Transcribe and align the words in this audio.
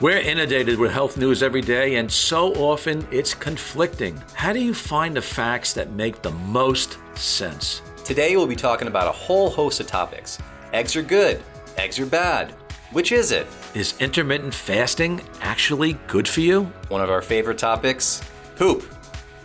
We're 0.00 0.16
inundated 0.16 0.78
with 0.78 0.92
health 0.92 1.18
news 1.18 1.42
every 1.42 1.60
day, 1.60 1.96
and 1.96 2.10
so 2.10 2.54
often 2.54 3.06
it's 3.10 3.34
conflicting. 3.34 4.18
How 4.32 4.50
do 4.50 4.58
you 4.58 4.72
find 4.72 5.14
the 5.14 5.20
facts 5.20 5.74
that 5.74 5.90
make 5.90 6.22
the 6.22 6.30
most 6.30 6.96
sense? 7.16 7.82
Today 8.02 8.34
we'll 8.34 8.46
be 8.46 8.56
talking 8.56 8.88
about 8.88 9.08
a 9.08 9.12
whole 9.12 9.50
host 9.50 9.78
of 9.78 9.86
topics. 9.86 10.38
Eggs 10.72 10.96
are 10.96 11.02
good, 11.02 11.42
eggs 11.76 11.98
are 11.98 12.06
bad. 12.06 12.52
Which 12.92 13.12
is 13.12 13.30
it? 13.30 13.46
Is 13.74 13.94
intermittent 14.00 14.54
fasting 14.54 15.20
actually 15.42 15.98
good 16.06 16.26
for 16.26 16.40
you? 16.40 16.62
One 16.88 17.02
of 17.02 17.10
our 17.10 17.20
favorite 17.20 17.58
topics 17.58 18.22
poop. 18.56 18.82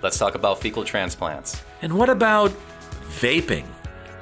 Let's 0.02 0.18
talk 0.18 0.36
about 0.36 0.62
fecal 0.62 0.86
transplants. 0.86 1.62
And 1.82 1.98
what 1.98 2.08
about 2.08 2.54
vaping? 3.20 3.66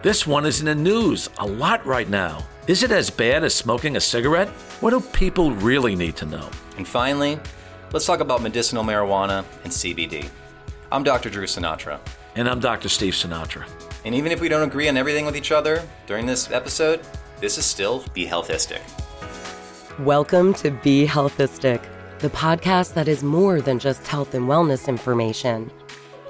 This 0.03 0.27
one 0.27 0.45
is 0.45 0.59
in 0.59 0.65
the 0.65 0.75
news 0.75 1.29
a 1.37 1.47
lot 1.47 1.85
right 1.85 2.09
now. 2.09 2.45
Is 2.67 2.83
it 2.83 2.91
as 2.91 3.09
bad 3.09 3.45
as 3.45 3.55
smoking 3.55 3.95
a 3.95 4.01
cigarette? 4.01 4.49
What 4.81 4.89
do 4.89 4.99
people 4.99 5.53
really 5.53 5.95
need 5.95 6.17
to 6.17 6.25
know? 6.25 6.49
And 6.75 6.85
finally, 6.85 7.39
let's 7.93 8.05
talk 8.05 8.19
about 8.19 8.41
medicinal 8.41 8.83
marijuana 8.83 9.45
and 9.63 9.71
CBD. 9.71 10.27
I'm 10.91 11.03
Dr. 11.03 11.29
Drew 11.29 11.45
Sinatra. 11.45 12.01
And 12.35 12.49
I'm 12.49 12.59
Dr. 12.59 12.89
Steve 12.89 13.13
Sinatra. 13.13 13.65
And 14.03 14.13
even 14.13 14.33
if 14.33 14.41
we 14.41 14.49
don't 14.49 14.67
agree 14.67 14.89
on 14.89 14.97
everything 14.97 15.25
with 15.25 15.37
each 15.37 15.53
other 15.53 15.81
during 16.05 16.25
this 16.25 16.51
episode, 16.51 16.99
this 17.39 17.57
is 17.57 17.65
still 17.65 18.03
Be 18.13 18.25
Healthistic. 18.25 18.81
Welcome 19.99 20.53
to 20.55 20.71
Be 20.71 21.07
Healthistic, 21.07 21.81
the 22.19 22.29
podcast 22.31 22.93
that 22.95 23.07
is 23.07 23.23
more 23.23 23.61
than 23.61 23.79
just 23.79 24.05
health 24.05 24.33
and 24.33 24.49
wellness 24.49 24.89
information. 24.89 25.71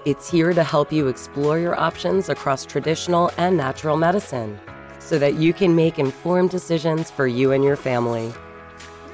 It's 0.06 0.30
here 0.30 0.52
to 0.52 0.66
help 0.66 0.92
you 0.92 1.08
explore 1.08 1.58
your 1.58 1.80
options 1.80 2.28
across 2.28 2.66
traditional 2.66 3.32
and 3.38 3.56
natural 3.56 3.96
medicine 3.96 4.60
so 5.00 5.18
that 5.18 5.36
you 5.36 5.54
can 5.54 5.78
make 5.78 5.98
informed 5.98 6.50
decisions 6.50 7.10
for 7.10 7.26
you 7.26 7.54
and 7.54 7.64
your 7.64 7.78
family. 7.78 8.34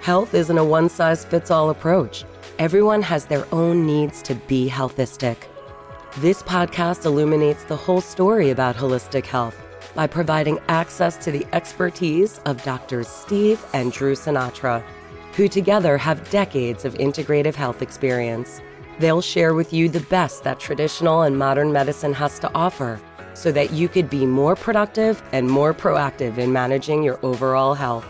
Health 0.01 0.33
isn't 0.33 0.57
a 0.57 0.65
one 0.65 0.89
size 0.89 1.23
fits 1.23 1.51
all 1.51 1.69
approach. 1.69 2.25
Everyone 2.57 3.03
has 3.03 3.25
their 3.25 3.45
own 3.53 3.85
needs 3.85 4.23
to 4.23 4.33
be 4.33 4.67
healthistic. 4.67 5.37
This 6.17 6.41
podcast 6.41 7.05
illuminates 7.05 7.65
the 7.65 7.77
whole 7.77 8.01
story 8.01 8.49
about 8.49 8.75
holistic 8.75 9.27
health 9.27 9.55
by 9.93 10.07
providing 10.07 10.57
access 10.69 11.17
to 11.17 11.29
the 11.29 11.45
expertise 11.53 12.39
of 12.45 12.63
Drs. 12.63 13.07
Steve 13.07 13.63
and 13.73 13.91
Drew 13.91 14.15
Sinatra, 14.15 14.83
who 15.35 15.47
together 15.47 15.99
have 15.99 16.27
decades 16.31 16.83
of 16.83 16.95
integrative 16.95 17.53
health 17.53 17.83
experience. 17.83 18.59
They'll 18.99 19.21
share 19.21 19.53
with 19.53 19.71
you 19.71 19.87
the 19.87 20.01
best 20.01 20.43
that 20.43 20.59
traditional 20.59 21.21
and 21.21 21.37
modern 21.37 21.71
medicine 21.71 22.13
has 22.13 22.37
to 22.39 22.51
offer 22.53 22.99
so 23.33 23.49
that 23.53 23.71
you 23.71 23.87
could 23.87 24.09
be 24.09 24.25
more 24.25 24.57
productive 24.57 25.23
and 25.31 25.49
more 25.49 25.73
proactive 25.73 26.37
in 26.37 26.51
managing 26.51 27.01
your 27.01 27.17
overall 27.23 27.73
health. 27.73 28.05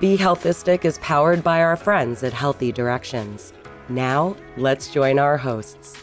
Be 0.00 0.16
Healthistic 0.16 0.86
is 0.86 0.98
powered 0.98 1.44
by 1.44 1.62
our 1.62 1.76
friends 1.76 2.22
at 2.22 2.32
Healthy 2.32 2.72
Directions. 2.72 3.52
Now, 3.90 4.34
let's 4.56 4.88
join 4.88 5.18
our 5.18 5.36
hosts. 5.36 5.94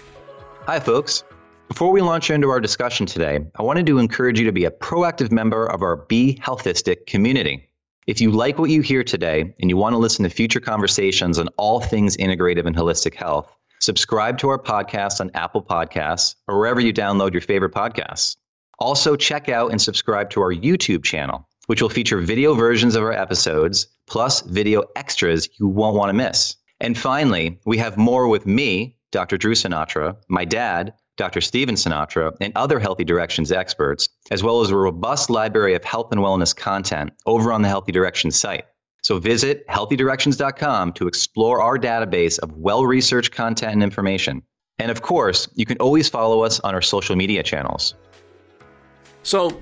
Hi, 0.67 0.79
folks. 0.79 1.23
Before 1.67 1.91
we 1.91 2.01
launch 2.01 2.29
into 2.29 2.49
our 2.49 2.59
discussion 2.59 3.07
today, 3.07 3.39
I 3.55 3.63
wanted 3.63 3.87
to 3.87 3.97
encourage 3.97 4.39
you 4.39 4.45
to 4.45 4.51
be 4.51 4.65
a 4.65 4.71
proactive 4.71 5.31
member 5.31 5.65
of 5.65 5.81
our 5.81 5.95
Be 5.95 6.37
Healthistic 6.43 7.07
community. 7.07 7.67
If 8.05 8.21
you 8.21 8.29
like 8.29 8.59
what 8.59 8.69
you 8.69 8.81
hear 8.81 9.03
today 9.03 9.55
and 9.59 9.69
you 9.69 9.77
want 9.77 9.93
to 9.93 9.97
listen 9.97 10.23
to 10.23 10.29
future 10.29 10.59
conversations 10.59 11.39
on 11.39 11.47
all 11.57 11.79
things 11.79 12.17
integrative 12.17 12.67
and 12.67 12.75
holistic 12.75 13.15
health, 13.15 13.55
subscribe 13.81 14.37
to 14.37 14.49
our 14.49 14.59
podcast 14.59 15.19
on 15.19 15.31
Apple 15.33 15.61
Podcasts 15.61 16.35
or 16.47 16.57
wherever 16.57 16.79
you 16.79 16.93
download 16.93 17.33
your 17.33 17.41
favorite 17.41 17.73
podcasts. 17.73 18.37
Also, 18.79 19.15
check 19.15 19.49
out 19.49 19.71
and 19.71 19.81
subscribe 19.81 20.29
to 20.31 20.41
our 20.41 20.53
YouTube 20.53 21.03
channel, 21.03 21.47
which 21.67 21.81
will 21.81 21.89
feature 21.89 22.19
video 22.19 22.53
versions 22.53 22.95
of 22.95 23.03
our 23.03 23.11
episodes, 23.11 23.87
plus 24.07 24.41
video 24.41 24.83
extras 24.95 25.49
you 25.59 25.67
won't 25.67 25.95
want 25.95 26.09
to 26.09 26.13
miss. 26.13 26.55
And 26.79 26.97
finally, 26.97 27.59
we 27.65 27.77
have 27.77 27.97
more 27.97 28.27
with 28.27 28.45
me, 28.47 28.95
Dr. 29.11 29.37
Drew 29.37 29.53
Sinatra, 29.53 30.15
my 30.29 30.45
dad, 30.45 30.93
Dr. 31.17 31.41
Steven 31.41 31.75
Sinatra, 31.75 32.35
and 32.41 32.53
other 32.55 32.79
Healthy 32.79 33.03
Directions 33.03 33.51
experts, 33.51 34.09
as 34.31 34.41
well 34.41 34.61
as 34.61 34.71
a 34.71 34.75
robust 34.75 35.29
library 35.29 35.75
of 35.75 35.83
health 35.83 36.11
and 36.11 36.21
wellness 36.21 36.55
content 36.55 37.11
over 37.25 37.51
on 37.51 37.61
the 37.61 37.67
Healthy 37.67 37.91
Directions 37.91 38.35
site. 38.35 38.65
So 39.01 39.17
visit 39.19 39.67
healthydirections.com 39.67 40.93
to 40.93 41.07
explore 41.07 41.61
our 41.61 41.77
database 41.77 42.39
of 42.39 42.53
well 42.53 42.85
researched 42.85 43.31
content 43.31 43.73
and 43.73 43.83
information. 43.83 44.43
And 44.79 44.89
of 44.89 45.01
course, 45.01 45.47
you 45.55 45.65
can 45.65 45.77
always 45.77 46.09
follow 46.09 46.43
us 46.43 46.59
on 46.61 46.73
our 46.73 46.81
social 46.81 47.15
media 47.15 47.43
channels. 47.43 47.95
So, 49.23 49.59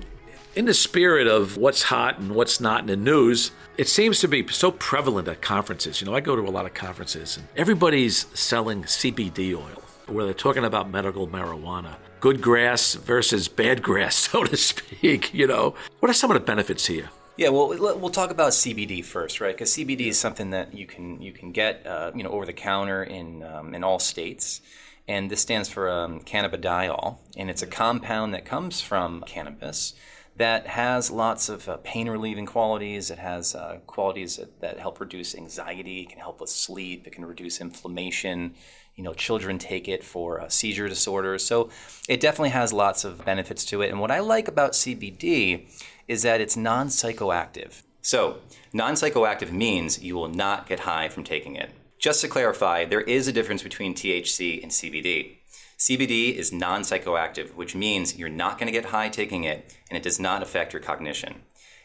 in 0.56 0.64
the 0.64 0.74
spirit 0.74 1.26
of 1.26 1.56
what's 1.56 1.82
hot 1.82 2.18
and 2.18 2.34
what's 2.34 2.60
not 2.60 2.80
in 2.80 2.86
the 2.86 2.96
news, 2.96 3.52
it 3.76 3.86
seems 3.86 4.18
to 4.20 4.28
be 4.28 4.46
so 4.48 4.72
prevalent 4.72 5.28
at 5.28 5.42
conferences. 5.42 6.00
You 6.00 6.06
know, 6.06 6.14
I 6.14 6.20
go 6.20 6.34
to 6.34 6.42
a 6.42 6.50
lot 6.50 6.66
of 6.66 6.74
conferences 6.74 7.36
and 7.36 7.46
everybody's 7.56 8.26
selling 8.38 8.82
CBD 8.82 9.54
oil, 9.54 9.82
where 10.06 10.24
they're 10.24 10.34
talking 10.34 10.64
about 10.64 10.90
medical 10.90 11.28
marijuana. 11.28 11.96
Good 12.20 12.40
grass 12.42 12.94
versus 12.94 13.46
bad 13.46 13.82
grass, 13.82 14.14
so 14.30 14.44
to 14.44 14.56
speak. 14.56 15.32
You 15.32 15.46
know, 15.46 15.74
what 16.00 16.10
are 16.10 16.14
some 16.14 16.30
of 16.30 16.34
the 16.34 16.44
benefits 16.44 16.86
here? 16.86 17.10
Yeah, 17.40 17.48
well, 17.48 17.68
we'll 17.68 18.10
talk 18.10 18.30
about 18.30 18.50
CBD 18.52 19.02
first, 19.02 19.40
right? 19.40 19.54
Because 19.54 19.70
CBD 19.70 20.08
is 20.08 20.18
something 20.18 20.50
that 20.50 20.74
you 20.74 20.86
can 20.86 21.22
you 21.22 21.32
can 21.32 21.52
get, 21.52 21.86
uh, 21.86 22.10
you 22.14 22.22
know, 22.22 22.28
over 22.28 22.44
the 22.44 22.52
counter 22.52 23.02
in 23.02 23.42
um, 23.42 23.74
in 23.74 23.82
all 23.82 23.98
states, 23.98 24.60
and 25.08 25.30
this 25.30 25.40
stands 25.40 25.66
for 25.66 25.88
um, 25.88 26.20
cannabidiol, 26.20 27.16
and 27.38 27.48
it's 27.48 27.62
a 27.62 27.66
compound 27.66 28.34
that 28.34 28.44
comes 28.44 28.82
from 28.82 29.22
cannabis 29.22 29.94
that 30.36 30.66
has 30.66 31.10
lots 31.10 31.48
of 31.48 31.66
uh, 31.66 31.78
pain 31.82 32.10
relieving 32.10 32.44
qualities. 32.44 33.10
It 33.10 33.18
has 33.18 33.54
uh, 33.54 33.78
qualities 33.86 34.36
that, 34.36 34.60
that, 34.60 34.78
help 34.78 35.00
reduce 35.00 35.34
anxiety. 35.34 36.02
It 36.02 36.10
can 36.10 36.18
help 36.18 36.40
with 36.42 36.50
sleep. 36.50 37.06
It 37.06 37.12
can 37.12 37.24
reduce 37.24 37.58
inflammation. 37.60 38.54
You 38.96 39.04
know, 39.04 39.14
children 39.14 39.58
take 39.58 39.88
it 39.88 40.04
for 40.04 40.40
uh, 40.40 40.48
seizure 40.48 40.88
disorders. 40.88 41.44
So 41.44 41.70
it 42.06 42.20
definitely 42.20 42.50
has 42.50 42.72
lots 42.72 43.04
of 43.04 43.24
benefits 43.24 43.64
to 43.66 43.80
it. 43.82 43.90
And 43.90 43.98
what 43.98 44.10
I 44.10 44.20
like 44.20 44.46
about 44.46 44.72
CBD 44.72 45.68
is 46.10 46.22
that 46.22 46.40
it's 46.40 46.56
non 46.56 46.88
psychoactive. 46.88 47.82
So, 48.02 48.40
non 48.72 48.94
psychoactive 48.94 49.52
means 49.52 50.02
you 50.02 50.16
will 50.16 50.28
not 50.28 50.66
get 50.66 50.80
high 50.80 51.08
from 51.08 51.22
taking 51.22 51.54
it. 51.54 51.70
Just 52.00 52.20
to 52.22 52.28
clarify, 52.28 52.84
there 52.84 53.02
is 53.02 53.28
a 53.28 53.32
difference 53.32 53.62
between 53.62 53.94
THC 53.94 54.60
and 54.60 54.72
CBD. 54.72 55.36
CBD 55.78 56.34
is 56.34 56.52
non 56.52 56.80
psychoactive, 56.82 57.54
which 57.54 57.76
means 57.76 58.18
you're 58.18 58.28
not 58.28 58.58
going 58.58 58.66
to 58.66 58.72
get 58.72 58.86
high 58.86 59.08
taking 59.08 59.44
it 59.44 59.78
and 59.88 59.96
it 59.96 60.02
does 60.02 60.18
not 60.18 60.42
affect 60.42 60.72
your 60.72 60.82
cognition. 60.82 61.42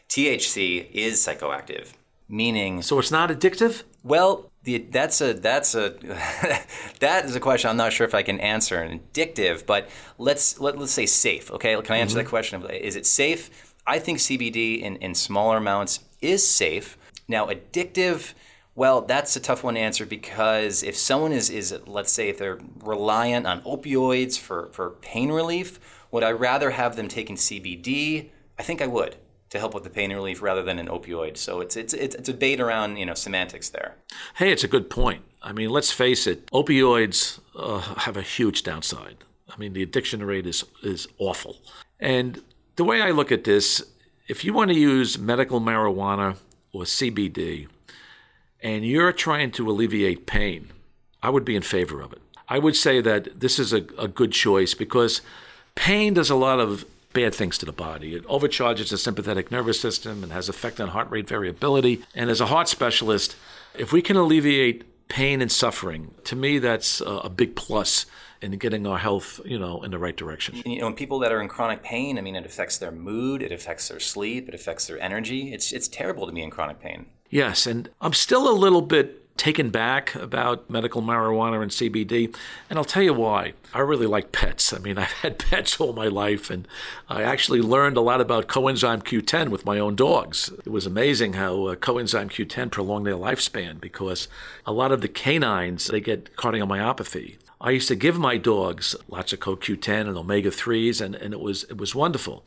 THC 0.08 0.90
is 0.90 1.24
psychoactive, 1.24 1.92
meaning. 2.28 2.82
So 2.82 2.98
it's 2.98 3.12
not 3.12 3.30
addictive? 3.30 3.84
Well, 4.02 4.50
the, 4.64 4.78
that's 4.78 5.20
a 5.20 5.32
that's 5.34 5.74
a 5.74 5.90
that 7.00 7.24
is 7.24 7.36
a 7.36 7.40
question 7.40 7.70
I'm 7.70 7.76
not 7.76 7.92
sure 7.92 8.06
if 8.06 8.14
I 8.14 8.22
can 8.22 8.40
answer. 8.40 9.00
Addictive, 9.14 9.64
but 9.66 9.88
let's 10.18 10.60
let, 10.60 10.76
let's 10.78 10.92
say 10.92 11.06
safe. 11.06 11.50
Okay, 11.52 11.80
can 11.82 11.94
I 11.94 11.98
answer 11.98 12.12
mm-hmm. 12.12 12.24
that 12.24 12.28
question? 12.28 12.64
Is 12.70 12.96
it 12.96 13.06
safe? 13.06 13.65
I 13.86 13.98
think 13.98 14.18
CBD 14.18 14.80
in, 14.80 14.96
in 14.96 15.14
smaller 15.14 15.58
amounts 15.58 16.00
is 16.20 16.48
safe. 16.48 16.98
Now, 17.28 17.46
addictive, 17.46 18.34
well, 18.74 19.00
that's 19.00 19.36
a 19.36 19.40
tough 19.40 19.62
one 19.64 19.74
to 19.74 19.80
answer 19.80 20.06
because 20.06 20.82
if 20.82 20.96
someone 20.96 21.32
is, 21.32 21.50
is 21.50 21.74
let's 21.86 22.12
say, 22.12 22.28
if 22.28 22.38
they're 22.38 22.58
reliant 22.82 23.46
on 23.46 23.62
opioids 23.62 24.38
for, 24.38 24.68
for 24.72 24.90
pain 24.90 25.30
relief, 25.30 25.78
would 26.10 26.24
I 26.24 26.32
rather 26.32 26.70
have 26.70 26.96
them 26.96 27.08
taking 27.08 27.36
CBD? 27.36 28.30
I 28.58 28.62
think 28.62 28.80
I 28.80 28.86
would 28.86 29.16
to 29.50 29.58
help 29.58 29.74
with 29.74 29.84
the 29.84 29.90
pain 29.90 30.12
relief 30.12 30.42
rather 30.42 30.62
than 30.62 30.78
an 30.78 30.88
opioid. 30.88 31.36
So 31.36 31.60
it's 31.60 31.76
it's 31.76 31.94
it's 31.94 32.14
a 32.16 32.22
debate 32.22 32.60
around 32.60 32.96
you 32.96 33.06
know 33.06 33.14
semantics 33.14 33.68
there. 33.68 33.96
Hey, 34.36 34.50
it's 34.52 34.64
a 34.64 34.68
good 34.68 34.90
point. 34.90 35.22
I 35.42 35.52
mean, 35.52 35.70
let's 35.70 35.92
face 35.92 36.26
it, 36.26 36.46
opioids 36.46 37.38
uh, 37.54 37.80
have 37.80 38.16
a 38.16 38.22
huge 38.22 38.62
downside. 38.62 39.18
I 39.48 39.56
mean, 39.56 39.72
the 39.72 39.82
addiction 39.82 40.22
rate 40.24 40.46
is 40.46 40.64
is 40.82 41.06
awful, 41.18 41.58
and 42.00 42.42
the 42.76 42.84
way 42.84 43.00
I 43.02 43.10
look 43.10 43.32
at 43.32 43.44
this, 43.44 43.82
if 44.28 44.44
you 44.44 44.52
want 44.52 44.70
to 44.70 44.76
use 44.78 45.18
medical 45.18 45.60
marijuana 45.60 46.36
or 46.72 46.82
CBD 46.82 47.68
and 48.60 48.86
you're 48.86 49.12
trying 49.12 49.50
to 49.52 49.68
alleviate 49.70 50.26
pain, 50.26 50.70
I 51.22 51.30
would 51.30 51.44
be 51.44 51.56
in 51.56 51.62
favor 51.62 52.00
of 52.00 52.12
it. 52.12 52.20
I 52.48 52.58
would 52.58 52.76
say 52.76 53.00
that 53.00 53.40
this 53.40 53.58
is 53.58 53.72
a, 53.72 53.84
a 53.98 54.08
good 54.08 54.32
choice 54.32 54.74
because 54.74 55.20
pain 55.74 56.14
does 56.14 56.30
a 56.30 56.36
lot 56.36 56.60
of 56.60 56.84
bad 57.12 57.34
things 57.34 57.56
to 57.58 57.66
the 57.66 57.72
body. 57.72 58.14
It 58.14 58.24
overcharges 58.26 58.90
the 58.90 58.98
sympathetic 58.98 59.50
nervous 59.50 59.80
system 59.80 60.22
and 60.22 60.32
has 60.32 60.48
effect 60.48 60.80
on 60.80 60.88
heart 60.88 61.10
rate 61.10 61.26
variability. 61.26 62.04
And 62.14 62.28
as 62.30 62.40
a 62.40 62.46
heart 62.46 62.68
specialist, 62.68 63.36
if 63.74 63.92
we 63.92 64.02
can 64.02 64.16
alleviate 64.16 64.84
pain 65.08 65.40
and 65.40 65.50
suffering, 65.50 66.14
to 66.24 66.36
me 66.36 66.58
that's 66.58 67.00
a 67.04 67.28
big 67.28 67.56
plus 67.56 68.06
in 68.42 68.52
getting 68.52 68.86
our 68.86 68.98
health, 68.98 69.40
you 69.44 69.58
know, 69.58 69.82
in 69.82 69.90
the 69.90 69.98
right 69.98 70.16
direction. 70.16 70.62
You 70.66 70.80
know, 70.80 70.92
people 70.92 71.18
that 71.20 71.32
are 71.32 71.40
in 71.40 71.48
chronic 71.48 71.82
pain, 71.82 72.18
I 72.18 72.20
mean, 72.20 72.36
it 72.36 72.44
affects 72.44 72.78
their 72.78 72.92
mood, 72.92 73.42
it 73.42 73.52
affects 73.52 73.88
their 73.88 74.00
sleep, 74.00 74.48
it 74.48 74.54
affects 74.54 74.86
their 74.86 75.00
energy. 75.00 75.52
It's 75.52 75.72
it's 75.72 75.88
terrible 75.88 76.26
to 76.26 76.32
be 76.32 76.42
in 76.42 76.50
chronic 76.50 76.80
pain. 76.80 77.06
Yes, 77.30 77.66
and 77.66 77.88
I'm 78.00 78.12
still 78.12 78.48
a 78.48 78.54
little 78.54 78.82
bit 78.82 79.25
taken 79.36 79.70
back 79.70 80.14
about 80.14 80.68
medical 80.70 81.02
marijuana 81.02 81.62
and 81.62 81.70
CBD, 81.70 82.34
and 82.68 82.78
I'll 82.78 82.84
tell 82.84 83.02
you 83.02 83.14
why. 83.14 83.52
I 83.74 83.80
really 83.80 84.06
like 84.06 84.32
pets. 84.32 84.72
I 84.72 84.78
mean, 84.78 84.98
I've 84.98 85.12
had 85.12 85.38
pets 85.38 85.80
all 85.80 85.92
my 85.92 86.08
life, 86.08 86.50
and 86.50 86.66
I 87.08 87.22
actually 87.22 87.60
learned 87.60 87.96
a 87.96 88.00
lot 88.00 88.20
about 88.20 88.48
coenzyme 88.48 89.02
Q10 89.02 89.50
with 89.50 89.64
my 89.64 89.78
own 89.78 89.96
dogs. 89.96 90.50
It 90.64 90.70
was 90.70 90.86
amazing 90.86 91.34
how 91.34 91.66
uh, 91.66 91.74
coenzyme 91.76 92.30
Q10 92.30 92.70
prolonged 92.70 93.06
their 93.06 93.14
lifespan 93.14 93.80
because 93.80 94.28
a 94.64 94.72
lot 94.72 94.92
of 94.92 95.00
the 95.00 95.08
canines 95.08 95.86
they 95.86 96.00
get 96.00 96.36
cardiomyopathy. 96.36 97.36
I 97.58 97.70
used 97.70 97.88
to 97.88 97.96
give 97.96 98.18
my 98.18 98.36
dogs 98.36 98.94
lots 99.08 99.32
of 99.32 99.40
CoQ10 99.40 100.08
and 100.08 100.16
omega 100.16 100.50
3s, 100.50 101.00
and, 101.00 101.14
and 101.14 101.32
it 101.32 101.40
was 101.40 101.64
it 101.64 101.78
was 101.78 101.94
wonderful. 101.94 102.44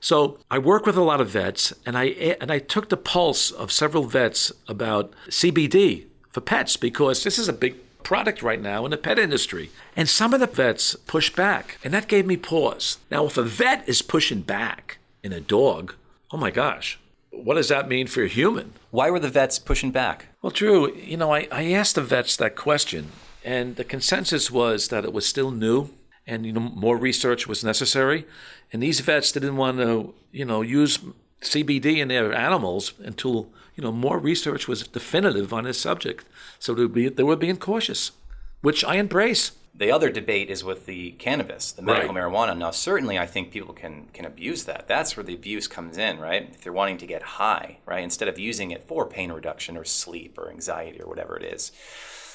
So 0.00 0.38
I 0.50 0.58
work 0.58 0.84
with 0.84 0.96
a 0.96 1.02
lot 1.02 1.20
of 1.20 1.28
vets, 1.30 1.72
and 1.86 1.96
I 1.96 2.04
and 2.40 2.50
I 2.50 2.58
took 2.58 2.88
the 2.90 2.98
pulse 2.98 3.50
of 3.50 3.72
several 3.72 4.04
vets 4.04 4.52
about 4.68 5.14
CBD 5.28 6.06
for 6.30 6.40
pets 6.40 6.76
because 6.76 7.24
this 7.24 7.38
is 7.38 7.48
a 7.48 7.52
big 7.52 7.76
product 8.02 8.42
right 8.42 8.60
now 8.60 8.84
in 8.84 8.90
the 8.90 8.96
pet 8.96 9.18
industry. 9.18 9.70
And 9.96 10.08
some 10.08 10.32
of 10.32 10.40
the 10.40 10.46
vets 10.46 10.94
push 10.94 11.30
back, 11.30 11.78
and 11.84 11.92
that 11.92 12.08
gave 12.08 12.26
me 12.26 12.36
pause. 12.36 12.98
Now, 13.10 13.26
if 13.26 13.36
a 13.36 13.42
vet 13.42 13.88
is 13.88 14.02
pushing 14.02 14.40
back 14.40 14.98
in 15.22 15.32
a 15.32 15.40
dog, 15.40 15.94
oh 16.30 16.36
my 16.36 16.50
gosh, 16.50 16.98
what 17.30 17.54
does 17.54 17.68
that 17.68 17.88
mean 17.88 18.06
for 18.06 18.22
a 18.22 18.28
human? 18.28 18.72
Why 18.90 19.10
were 19.10 19.20
the 19.20 19.28
vets 19.28 19.58
pushing 19.58 19.90
back? 19.90 20.26
Well, 20.42 20.50
Drew, 20.50 20.94
you 20.94 21.16
know, 21.16 21.32
I, 21.32 21.46
I 21.52 21.72
asked 21.72 21.94
the 21.94 22.02
vets 22.02 22.36
that 22.36 22.56
question, 22.56 23.08
and 23.44 23.76
the 23.76 23.84
consensus 23.84 24.50
was 24.50 24.88
that 24.88 25.04
it 25.04 25.12
was 25.12 25.26
still 25.26 25.50
new 25.50 25.90
and, 26.26 26.46
you 26.46 26.52
know, 26.52 26.60
more 26.60 26.96
research 26.96 27.48
was 27.48 27.64
necessary. 27.64 28.26
And 28.72 28.82
these 28.82 29.00
vets 29.00 29.32
didn't 29.32 29.56
want 29.56 29.78
to, 29.78 30.14
you 30.30 30.44
know, 30.44 30.62
use 30.62 30.98
CBD 31.42 31.96
in 31.96 32.08
their 32.08 32.32
animals 32.32 32.92
until 32.98 33.48
you 33.80 33.86
know 33.86 33.92
more 33.92 34.18
research 34.18 34.68
was 34.68 34.86
definitive 34.86 35.54
on 35.54 35.64
this 35.64 35.80
subject. 35.80 36.26
So 36.58 36.74
they, 36.74 36.86
be, 36.86 37.08
they 37.08 37.22
were 37.22 37.34
being 37.36 37.56
cautious, 37.56 38.12
which 38.60 38.84
I 38.84 38.96
embrace. 38.96 39.52
The 39.74 39.90
other 39.90 40.10
debate 40.10 40.50
is 40.50 40.62
with 40.62 40.84
the 40.84 41.12
cannabis, 41.12 41.72
the 41.72 41.80
medical 41.80 42.14
Right. 42.14 42.22
marijuana. 42.24 42.58
Now, 42.58 42.72
certainly, 42.72 43.18
I 43.18 43.24
think 43.24 43.50
people 43.50 43.72
can 43.72 44.08
can 44.12 44.26
abuse 44.26 44.64
that. 44.64 44.86
That's 44.86 45.16
where 45.16 45.24
the 45.24 45.34
abuse 45.34 45.66
comes 45.66 45.96
in, 45.96 46.18
right? 46.18 46.50
If 46.52 46.60
they're 46.60 46.74
wanting 46.74 46.98
to 46.98 47.06
get 47.06 47.22
high, 47.22 47.78
right, 47.86 48.04
instead 48.04 48.28
of 48.28 48.38
using 48.38 48.70
it 48.70 48.84
for 48.84 49.06
pain 49.06 49.32
reduction 49.32 49.78
or 49.78 49.84
sleep 49.86 50.36
or 50.36 50.50
anxiety 50.50 51.00
or 51.00 51.08
whatever 51.08 51.38
it 51.38 51.44
is. 51.44 51.72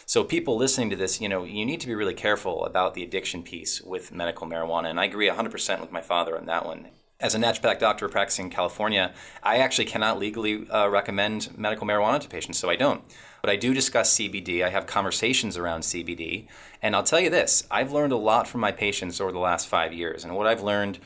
So 0.07 0.23
people 0.23 0.57
listening 0.57 0.89
to 0.91 0.95
this, 0.95 1.21
you 1.21 1.29
know, 1.29 1.43
you 1.43 1.65
need 1.65 1.81
to 1.81 1.87
be 1.87 1.95
really 1.95 2.13
careful 2.15 2.65
about 2.65 2.95
the 2.95 3.03
addiction 3.03 3.43
piece 3.43 3.81
with 3.81 4.11
medical 4.11 4.47
marijuana. 4.47 4.89
And 4.89 4.99
I 4.99 5.05
agree 5.05 5.27
100% 5.29 5.81
with 5.81 5.91
my 5.91 6.01
father 6.01 6.35
on 6.37 6.45
that 6.47 6.65
one. 6.65 6.87
As 7.21 7.33
a 7.33 7.37
naturopathic 7.39 7.79
doctor 7.79 8.09
practicing 8.09 8.47
in 8.47 8.51
California, 8.51 9.13
I 9.41 9.57
actually 9.57 9.85
cannot 9.85 10.19
legally 10.19 10.69
uh, 10.69 10.89
recommend 10.89 11.57
medical 11.57 11.87
marijuana 11.87 12.19
to 12.19 12.27
patients, 12.27 12.59
so 12.59 12.69
I 12.69 12.75
don't. 12.75 13.03
But 13.41 13.49
I 13.49 13.55
do 13.55 13.73
discuss 13.73 14.17
CBD. 14.17 14.65
I 14.65 14.69
have 14.69 14.85
conversations 14.85 15.55
around 15.55 15.81
CBD. 15.81 16.47
And 16.81 16.93
I'll 16.93 17.03
tell 17.03 17.21
you 17.21 17.29
this 17.29 17.65
I've 17.71 17.93
learned 17.93 18.11
a 18.11 18.17
lot 18.17 18.49
from 18.49 18.59
my 18.59 18.73
patients 18.73 19.21
over 19.21 19.31
the 19.31 19.39
last 19.39 19.69
five 19.69 19.93
years. 19.93 20.25
And 20.25 20.35
what 20.35 20.45
I've 20.45 20.61
learned 20.61 20.99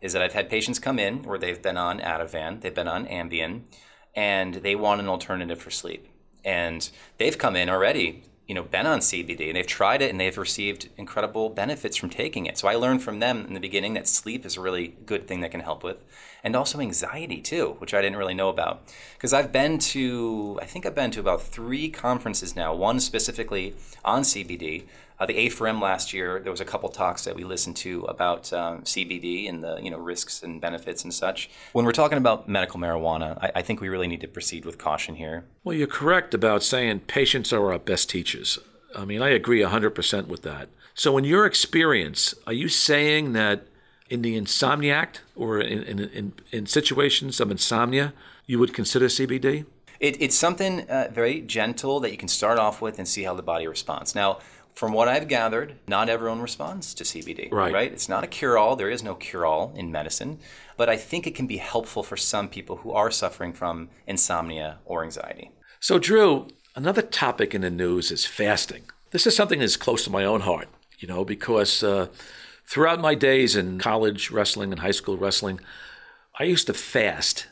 is 0.00 0.12
that 0.12 0.22
I've 0.22 0.34
had 0.34 0.48
patients 0.48 0.78
come 0.78 1.00
in 1.00 1.24
where 1.24 1.38
they've 1.38 1.60
been 1.60 1.76
on 1.76 1.98
Ativan, 1.98 2.60
they've 2.60 2.72
been 2.72 2.86
on 2.86 3.06
Ambien, 3.06 3.62
and 4.14 4.54
they 4.54 4.76
want 4.76 5.00
an 5.00 5.08
alternative 5.08 5.60
for 5.60 5.72
sleep. 5.72 6.06
And 6.44 6.88
they've 7.18 7.36
come 7.36 7.56
in 7.56 7.68
already, 7.68 8.22
you 8.46 8.54
know, 8.54 8.62
been 8.62 8.86
on 8.86 9.00
CBD 9.00 9.48
and 9.48 9.56
they've 9.56 9.66
tried 9.66 10.02
it 10.02 10.10
and 10.10 10.20
they've 10.20 10.38
received 10.38 10.88
incredible 10.96 11.48
benefits 11.48 11.96
from 11.96 12.10
taking 12.10 12.46
it. 12.46 12.56
So 12.56 12.68
I 12.68 12.76
learned 12.76 13.02
from 13.02 13.18
them 13.18 13.44
in 13.46 13.54
the 13.54 13.60
beginning 13.60 13.94
that 13.94 14.06
sleep 14.06 14.46
is 14.46 14.56
a 14.56 14.60
really 14.60 14.94
good 15.04 15.26
thing 15.26 15.40
that 15.40 15.50
can 15.50 15.60
help 15.60 15.82
with, 15.82 15.96
and 16.46 16.54
also 16.54 16.78
anxiety 16.78 17.40
too, 17.40 17.74
which 17.78 17.92
I 17.92 18.00
didn't 18.00 18.18
really 18.18 18.32
know 18.32 18.48
about. 18.48 18.84
Because 19.14 19.32
I've 19.32 19.50
been 19.50 19.78
to, 19.80 20.60
I 20.62 20.64
think 20.64 20.86
I've 20.86 20.94
been 20.94 21.10
to 21.10 21.20
about 21.20 21.42
three 21.42 21.90
conferences 21.90 22.54
now, 22.54 22.72
one 22.72 23.00
specifically 23.00 23.74
on 24.04 24.22
CBD. 24.22 24.84
Uh, 25.18 25.26
the 25.26 25.34
A4M 25.34 25.82
last 25.82 26.12
year, 26.12 26.38
there 26.38 26.52
was 26.52 26.60
a 26.60 26.64
couple 26.64 26.88
talks 26.88 27.24
that 27.24 27.34
we 27.34 27.42
listened 27.42 27.74
to 27.78 28.02
about 28.02 28.52
um, 28.52 28.82
CBD 28.82 29.48
and 29.48 29.64
the 29.64 29.80
you 29.82 29.90
know 29.90 29.98
risks 29.98 30.42
and 30.44 30.60
benefits 30.60 31.02
and 31.02 31.12
such. 31.12 31.50
When 31.72 31.84
we're 31.84 31.92
talking 31.92 32.18
about 32.18 32.48
medical 32.48 32.78
marijuana, 32.78 33.36
I, 33.42 33.50
I 33.56 33.62
think 33.62 33.80
we 33.80 33.88
really 33.88 34.06
need 34.06 34.20
to 34.20 34.28
proceed 34.28 34.64
with 34.64 34.78
caution 34.78 35.16
here. 35.16 35.46
Well, 35.64 35.74
you're 35.74 35.88
correct 35.88 36.32
about 36.32 36.62
saying 36.62 37.00
patients 37.00 37.52
are 37.52 37.72
our 37.72 37.78
best 37.80 38.08
teachers. 38.08 38.58
I 38.94 39.04
mean, 39.04 39.20
I 39.20 39.30
agree 39.30 39.62
100% 39.62 40.28
with 40.28 40.42
that. 40.42 40.68
So, 40.94 41.18
in 41.18 41.24
your 41.24 41.44
experience, 41.44 42.34
are 42.46 42.52
you 42.52 42.68
saying 42.68 43.32
that 43.32 43.66
in 44.08 44.22
the 44.22 44.40
insomniac 44.40 45.18
or 45.34 45.60
in, 45.60 45.82
in, 45.82 45.98
in, 45.98 46.32
in 46.52 46.66
situations 46.66 47.40
of 47.40 47.50
insomnia, 47.50 48.12
you 48.46 48.58
would 48.58 48.72
consider 48.72 49.06
CBD? 49.06 49.66
It, 49.98 50.20
it's 50.20 50.36
something 50.36 50.88
uh, 50.88 51.08
very 51.10 51.40
gentle 51.40 52.00
that 52.00 52.10
you 52.10 52.16
can 52.16 52.28
start 52.28 52.58
off 52.58 52.82
with 52.82 52.98
and 52.98 53.08
see 53.08 53.22
how 53.22 53.34
the 53.34 53.42
body 53.42 53.66
responds. 53.66 54.14
Now, 54.14 54.38
from 54.74 54.92
what 54.92 55.08
I've 55.08 55.26
gathered, 55.26 55.76
not 55.88 56.10
everyone 56.10 56.42
responds 56.42 56.92
to 56.94 57.04
CBD. 57.04 57.50
Right. 57.50 57.72
Right. 57.72 57.92
It's 57.92 58.10
not 58.10 58.22
a 58.22 58.26
cure-all. 58.26 58.76
There 58.76 58.90
is 58.90 59.02
no 59.02 59.14
cure-all 59.14 59.72
in 59.74 59.90
medicine, 59.90 60.38
but 60.76 60.90
I 60.90 60.98
think 60.98 61.26
it 61.26 61.34
can 61.34 61.46
be 61.46 61.56
helpful 61.56 62.02
for 62.02 62.16
some 62.16 62.48
people 62.48 62.76
who 62.76 62.92
are 62.92 63.10
suffering 63.10 63.54
from 63.54 63.88
insomnia 64.06 64.78
or 64.84 65.02
anxiety. 65.02 65.50
So, 65.80 65.98
Drew, 65.98 66.48
another 66.74 67.00
topic 67.00 67.54
in 67.54 67.62
the 67.62 67.70
news 67.70 68.10
is 68.10 68.26
fasting. 68.26 68.82
This 69.12 69.26
is 69.26 69.34
something 69.34 69.60
that's 69.60 69.78
close 69.78 70.04
to 70.04 70.10
my 70.10 70.24
own 70.26 70.42
heart, 70.42 70.68
you 70.98 71.08
know, 71.08 71.24
because 71.24 71.82
uh, 71.82 72.08
throughout 72.66 73.00
my 73.00 73.14
days 73.14 73.56
in 73.56 73.78
college 73.78 74.30
wrestling 74.30 74.72
and 74.72 74.80
high 74.80 74.90
school 74.90 75.16
wrestling, 75.16 75.60
I 76.38 76.44
used 76.44 76.66
to 76.66 76.74
fast. 76.74 77.46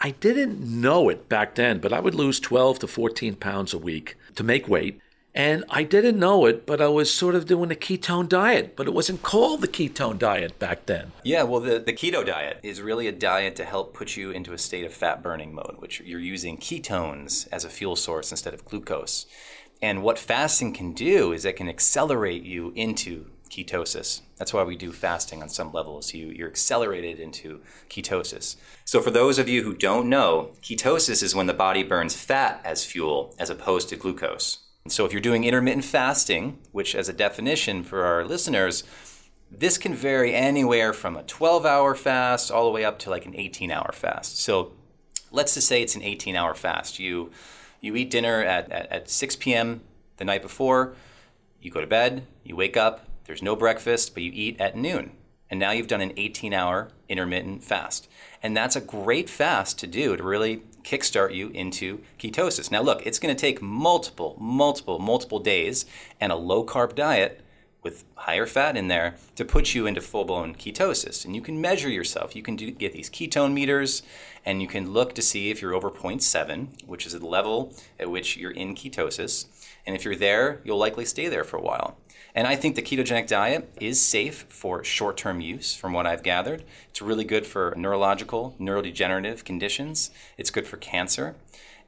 I 0.00 0.12
didn't 0.12 0.60
know 0.60 1.08
it 1.08 1.28
back 1.28 1.54
then, 1.56 1.78
but 1.78 1.92
I 1.92 2.00
would 2.00 2.14
lose 2.14 2.40
12 2.40 2.80
to 2.80 2.86
14 2.86 3.36
pounds 3.36 3.72
a 3.74 3.78
week 3.78 4.16
to 4.36 4.44
make 4.44 4.68
weight. 4.68 5.00
And 5.34 5.64
I 5.68 5.84
didn't 5.84 6.18
know 6.18 6.46
it, 6.46 6.66
but 6.66 6.80
I 6.80 6.88
was 6.88 7.12
sort 7.12 7.34
of 7.34 7.46
doing 7.46 7.70
a 7.70 7.76
ketone 7.76 8.28
diet, 8.28 8.74
but 8.74 8.88
it 8.88 8.94
wasn't 8.94 9.22
called 9.22 9.60
the 9.60 9.68
ketone 9.68 10.18
diet 10.18 10.58
back 10.58 10.86
then. 10.86 11.12
Yeah, 11.22 11.44
well, 11.44 11.60
the, 11.60 11.78
the 11.78 11.92
keto 11.92 12.26
diet 12.26 12.58
is 12.62 12.80
really 12.80 13.06
a 13.06 13.12
diet 13.12 13.54
to 13.56 13.64
help 13.64 13.94
put 13.94 14.16
you 14.16 14.30
into 14.30 14.52
a 14.52 14.58
state 14.58 14.84
of 14.84 14.92
fat 14.92 15.22
burning 15.22 15.54
mode, 15.54 15.76
which 15.78 16.00
you're 16.00 16.18
using 16.18 16.56
ketones 16.56 17.46
as 17.52 17.64
a 17.64 17.70
fuel 17.70 17.94
source 17.94 18.32
instead 18.32 18.54
of 18.54 18.64
glucose. 18.64 19.26
And 19.80 20.02
what 20.02 20.18
fasting 20.18 20.72
can 20.72 20.92
do 20.92 21.32
is 21.32 21.44
it 21.44 21.56
can 21.56 21.68
accelerate 21.68 22.42
you 22.42 22.72
into 22.74 23.26
ketosis. 23.48 24.20
That's 24.36 24.52
why 24.52 24.62
we 24.62 24.76
do 24.76 24.92
fasting 24.92 25.42
on 25.42 25.48
some 25.48 25.72
levels. 25.72 26.14
You, 26.14 26.28
you're 26.28 26.48
accelerated 26.48 27.18
into 27.18 27.60
ketosis. 27.88 28.56
So, 28.84 29.00
for 29.00 29.10
those 29.10 29.38
of 29.38 29.48
you 29.48 29.62
who 29.62 29.74
don't 29.74 30.08
know, 30.08 30.50
ketosis 30.62 31.22
is 31.22 31.34
when 31.34 31.46
the 31.46 31.54
body 31.54 31.82
burns 31.82 32.14
fat 32.14 32.60
as 32.64 32.84
fuel 32.84 33.34
as 33.38 33.50
opposed 33.50 33.88
to 33.88 33.96
glucose. 33.96 34.58
And 34.84 34.92
So, 34.92 35.04
if 35.04 35.12
you're 35.12 35.20
doing 35.20 35.44
intermittent 35.44 35.84
fasting, 35.84 36.58
which, 36.72 36.94
as 36.94 37.08
a 37.08 37.12
definition 37.12 37.82
for 37.82 38.04
our 38.04 38.24
listeners, 38.24 38.84
this 39.50 39.78
can 39.78 39.94
vary 39.94 40.34
anywhere 40.34 40.92
from 40.92 41.16
a 41.16 41.22
12 41.22 41.64
hour 41.64 41.94
fast 41.94 42.50
all 42.50 42.64
the 42.64 42.70
way 42.70 42.84
up 42.84 42.98
to 43.00 43.10
like 43.10 43.26
an 43.26 43.34
18 43.34 43.70
hour 43.70 43.92
fast. 43.92 44.40
So 44.40 44.72
let's 45.30 45.54
just 45.54 45.66
say 45.66 45.82
it's 45.82 45.96
an 45.96 46.02
18 46.02 46.36
hour 46.36 46.54
fast. 46.54 46.98
You, 46.98 47.30
you 47.80 47.96
eat 47.96 48.10
dinner 48.10 48.42
at, 48.42 48.70
at, 48.70 48.92
at 48.92 49.10
6 49.10 49.36
p.m. 49.36 49.82
the 50.18 50.24
night 50.24 50.42
before, 50.42 50.94
you 51.60 51.70
go 51.70 51.80
to 51.80 51.86
bed, 51.86 52.26
you 52.44 52.56
wake 52.56 52.76
up, 52.76 53.07
there's 53.28 53.42
no 53.42 53.54
breakfast, 53.54 54.14
but 54.14 54.22
you 54.22 54.32
eat 54.34 54.58
at 54.58 54.74
noon. 54.74 55.12
And 55.50 55.60
now 55.60 55.70
you've 55.70 55.86
done 55.86 56.00
an 56.00 56.14
18 56.16 56.52
hour 56.54 56.88
intermittent 57.08 57.62
fast. 57.62 58.08
And 58.42 58.56
that's 58.56 58.74
a 58.74 58.80
great 58.80 59.28
fast 59.28 59.78
to 59.80 59.86
do 59.86 60.16
to 60.16 60.22
really 60.22 60.62
kickstart 60.82 61.34
you 61.34 61.50
into 61.50 62.00
ketosis. 62.18 62.70
Now, 62.70 62.80
look, 62.80 63.06
it's 63.06 63.18
going 63.18 63.34
to 63.34 63.40
take 63.40 63.60
multiple, 63.60 64.36
multiple, 64.40 64.98
multiple 64.98 65.40
days 65.40 65.84
and 66.18 66.32
a 66.32 66.36
low 66.36 66.64
carb 66.64 66.94
diet 66.94 67.42
with 67.82 68.04
higher 68.16 68.46
fat 68.46 68.76
in 68.76 68.88
there 68.88 69.16
to 69.36 69.44
put 69.44 69.74
you 69.74 69.86
into 69.86 70.00
full 70.00 70.24
blown 70.24 70.54
ketosis. 70.54 71.26
And 71.26 71.34
you 71.34 71.42
can 71.42 71.60
measure 71.60 71.90
yourself. 71.90 72.34
You 72.34 72.42
can 72.42 72.56
do, 72.56 72.70
get 72.70 72.94
these 72.94 73.10
ketone 73.10 73.52
meters 73.52 74.02
and 74.44 74.62
you 74.62 74.68
can 74.68 74.92
look 74.92 75.14
to 75.14 75.22
see 75.22 75.50
if 75.50 75.60
you're 75.60 75.74
over 75.74 75.90
0.7, 75.90 76.86
which 76.86 77.04
is 77.04 77.12
the 77.12 77.26
level 77.26 77.74
at 78.00 78.10
which 78.10 78.38
you're 78.38 78.50
in 78.50 78.74
ketosis. 78.74 79.46
And 79.86 79.94
if 79.94 80.04
you're 80.04 80.16
there, 80.16 80.60
you'll 80.64 80.78
likely 80.78 81.04
stay 81.04 81.28
there 81.28 81.44
for 81.44 81.58
a 81.58 81.62
while. 81.62 81.98
And 82.38 82.46
I 82.46 82.54
think 82.54 82.76
the 82.76 82.82
ketogenic 82.82 83.26
diet 83.26 83.68
is 83.80 84.00
safe 84.00 84.46
for 84.48 84.84
short 84.84 85.16
term 85.16 85.40
use, 85.40 85.74
from 85.74 85.92
what 85.92 86.06
I've 86.06 86.22
gathered. 86.22 86.62
It's 86.88 87.02
really 87.02 87.24
good 87.24 87.44
for 87.44 87.74
neurological, 87.76 88.54
neurodegenerative 88.60 89.42
conditions, 89.42 90.12
it's 90.36 90.52
good 90.52 90.64
for 90.64 90.76
cancer, 90.76 91.34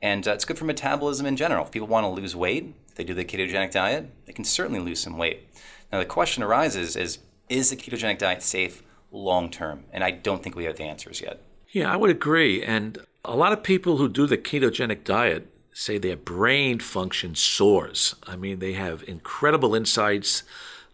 and 0.02 0.26
uh, 0.26 0.32
it's 0.32 0.44
good 0.44 0.58
for 0.58 0.64
metabolism 0.64 1.24
in 1.24 1.36
general. 1.36 1.66
If 1.66 1.70
people 1.70 1.86
want 1.86 2.02
to 2.02 2.20
lose 2.20 2.34
weight, 2.34 2.74
if 2.88 2.96
they 2.96 3.04
do 3.04 3.14
the 3.14 3.24
ketogenic 3.24 3.70
diet, 3.70 4.10
they 4.26 4.32
can 4.32 4.42
certainly 4.42 4.80
lose 4.80 4.98
some 4.98 5.16
weight. 5.16 5.46
Now, 5.92 6.00
the 6.00 6.04
question 6.04 6.42
arises 6.42 6.96
is 6.96 7.18
is 7.48 7.70
the 7.70 7.76
ketogenic 7.76 8.18
diet 8.18 8.42
safe 8.42 8.82
long 9.12 9.50
term? 9.50 9.84
And 9.92 10.02
I 10.02 10.10
don't 10.10 10.42
think 10.42 10.56
we 10.56 10.64
have 10.64 10.78
the 10.78 10.82
answers 10.82 11.20
yet. 11.20 11.40
Yeah, 11.68 11.92
I 11.92 11.96
would 11.96 12.10
agree. 12.10 12.60
And 12.60 12.98
a 13.24 13.36
lot 13.36 13.52
of 13.52 13.62
people 13.62 13.98
who 13.98 14.08
do 14.08 14.26
the 14.26 14.36
ketogenic 14.36 15.04
diet 15.04 15.46
say 15.72 15.98
their 15.98 16.16
brain 16.16 16.78
function 16.78 17.34
soars. 17.34 18.14
I 18.26 18.36
mean, 18.36 18.58
they 18.58 18.72
have 18.74 19.02
incredible 19.08 19.74
insights. 19.74 20.42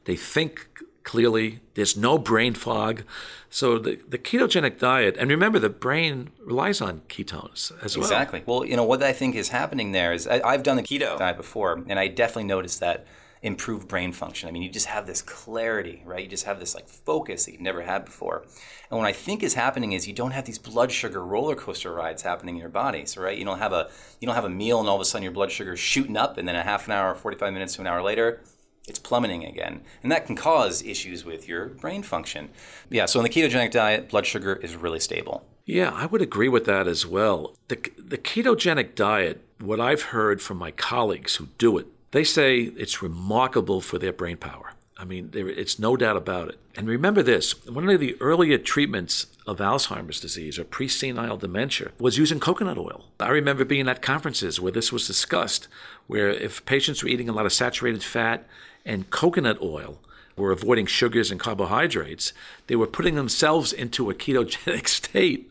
They 0.04 0.16
think 0.16 0.68
clearly. 1.02 1.60
There's 1.74 1.96
no 1.96 2.18
brain 2.18 2.54
fog. 2.54 3.02
So 3.48 3.78
the, 3.78 3.98
the 4.08 4.18
ketogenic 4.18 4.78
diet, 4.78 5.16
and 5.18 5.30
remember, 5.30 5.58
the 5.58 5.70
brain 5.70 6.30
relies 6.44 6.80
on 6.80 7.02
ketones 7.08 7.72
as 7.82 7.96
well. 7.96 8.04
Exactly. 8.04 8.42
Well, 8.44 8.64
you 8.64 8.76
know, 8.76 8.84
what 8.84 9.02
I 9.02 9.12
think 9.12 9.34
is 9.34 9.48
happening 9.48 9.92
there 9.92 10.12
is 10.12 10.26
I, 10.26 10.42
I've 10.44 10.62
done 10.62 10.76
the 10.76 10.82
keto 10.82 11.18
diet 11.18 11.36
before, 11.36 11.82
and 11.86 11.98
I 11.98 12.08
definitely 12.08 12.44
noticed 12.44 12.80
that 12.80 13.06
improved 13.46 13.86
brain 13.86 14.10
function. 14.12 14.48
I 14.48 14.52
mean, 14.52 14.62
you 14.62 14.68
just 14.68 14.86
have 14.86 15.06
this 15.06 15.22
clarity, 15.22 16.02
right? 16.04 16.24
You 16.24 16.28
just 16.28 16.44
have 16.46 16.58
this 16.58 16.74
like 16.74 16.88
focus 16.88 17.44
that 17.44 17.52
you've 17.52 17.60
never 17.60 17.82
had 17.82 18.04
before. 18.04 18.44
And 18.90 18.98
what 18.98 19.06
I 19.06 19.12
think 19.12 19.44
is 19.44 19.54
happening 19.54 19.92
is 19.92 20.08
you 20.08 20.12
don't 20.12 20.32
have 20.32 20.46
these 20.46 20.58
blood 20.58 20.90
sugar 20.90 21.24
roller 21.24 21.54
coaster 21.54 21.92
rides 21.92 22.22
happening 22.22 22.56
in 22.56 22.60
your 22.60 22.68
body. 22.68 23.06
So, 23.06 23.22
right, 23.22 23.38
you 23.38 23.44
don't 23.44 23.60
have 23.60 23.72
a 23.72 23.88
you 24.20 24.26
don't 24.26 24.34
have 24.34 24.44
a 24.44 24.50
meal 24.50 24.80
and 24.80 24.88
all 24.88 24.96
of 24.96 25.00
a 25.00 25.04
sudden 25.04 25.22
your 25.22 25.32
blood 25.32 25.52
sugar 25.52 25.74
is 25.74 25.80
shooting 25.80 26.16
up, 26.16 26.38
and 26.38 26.48
then 26.48 26.56
a 26.56 26.62
half 26.62 26.86
an 26.86 26.92
hour, 26.92 27.14
45 27.14 27.52
minutes 27.52 27.76
to 27.76 27.82
an 27.82 27.86
hour 27.86 28.02
later, 28.02 28.42
it's 28.88 28.98
plummeting 28.98 29.44
again. 29.44 29.82
And 30.02 30.10
that 30.10 30.26
can 30.26 30.34
cause 30.34 30.82
issues 30.82 31.24
with 31.24 31.46
your 31.46 31.66
brain 31.66 32.02
function. 32.02 32.50
Yeah, 32.90 33.06
so 33.06 33.20
in 33.20 33.24
the 33.24 33.30
ketogenic 33.30 33.70
diet, 33.70 34.08
blood 34.08 34.26
sugar 34.26 34.56
is 34.56 34.74
really 34.74 35.00
stable. 35.00 35.46
Yeah, 35.64 35.90
I 35.92 36.06
would 36.06 36.22
agree 36.22 36.48
with 36.48 36.64
that 36.66 36.88
as 36.88 37.06
well. 37.06 37.56
The, 37.68 37.76
the 37.98 38.18
ketogenic 38.18 38.94
diet, 38.94 39.42
what 39.60 39.80
I've 39.80 40.02
heard 40.02 40.40
from 40.42 40.58
my 40.58 40.70
colleagues 40.70 41.36
who 41.36 41.48
do 41.58 41.78
it, 41.78 41.86
they 42.10 42.24
say 42.24 42.72
it's 42.76 43.02
remarkable 43.02 43.80
for 43.80 43.98
their 43.98 44.12
brain 44.12 44.36
power. 44.36 44.72
I 44.98 45.04
mean, 45.04 45.30
it's 45.34 45.78
no 45.78 45.94
doubt 45.96 46.16
about 46.16 46.48
it. 46.48 46.58
And 46.74 46.88
remember 46.88 47.22
this 47.22 47.66
one 47.66 47.88
of 47.88 48.00
the 48.00 48.16
earlier 48.20 48.56
treatments 48.56 49.26
of 49.46 49.58
Alzheimer's 49.58 50.20
disease 50.20 50.58
or 50.58 50.64
presenile 50.64 51.36
dementia 51.36 51.90
was 51.98 52.16
using 52.16 52.40
coconut 52.40 52.78
oil. 52.78 53.04
I 53.20 53.28
remember 53.28 53.64
being 53.64 53.88
at 53.88 54.00
conferences 54.00 54.58
where 54.58 54.72
this 54.72 54.92
was 54.92 55.06
discussed, 55.06 55.68
where 56.06 56.30
if 56.30 56.64
patients 56.64 57.02
were 57.02 57.10
eating 57.10 57.28
a 57.28 57.32
lot 57.32 57.44
of 57.44 57.52
saturated 57.52 58.02
fat 58.02 58.48
and 58.86 59.10
coconut 59.10 59.60
oil, 59.60 60.00
were 60.36 60.52
avoiding 60.52 60.86
sugars 60.86 61.30
and 61.30 61.40
carbohydrates, 61.40 62.32
they 62.66 62.76
were 62.76 62.86
putting 62.86 63.14
themselves 63.14 63.72
into 63.72 64.10
a 64.10 64.14
ketogenic 64.14 64.88
state 64.88 65.50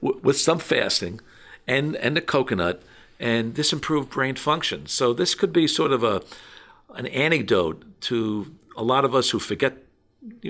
with 0.00 0.38
some 0.38 0.58
fasting 0.58 1.20
and, 1.66 1.96
and 1.96 2.16
the 2.16 2.20
coconut, 2.20 2.82
and 3.22 3.54
this 3.54 3.72
improved 3.72 4.10
brain 4.10 4.34
function. 4.34 4.86
So 4.86 5.14
this 5.14 5.34
could 5.34 5.52
be 5.52 5.66
sort 5.66 5.92
of 5.92 6.02
a 6.02 6.22
an 6.94 7.06
anecdote 7.06 7.84
to 8.02 8.54
a 8.76 8.82
lot 8.82 9.04
of 9.04 9.14
us 9.14 9.30
who 9.30 9.38
forget 9.38 9.78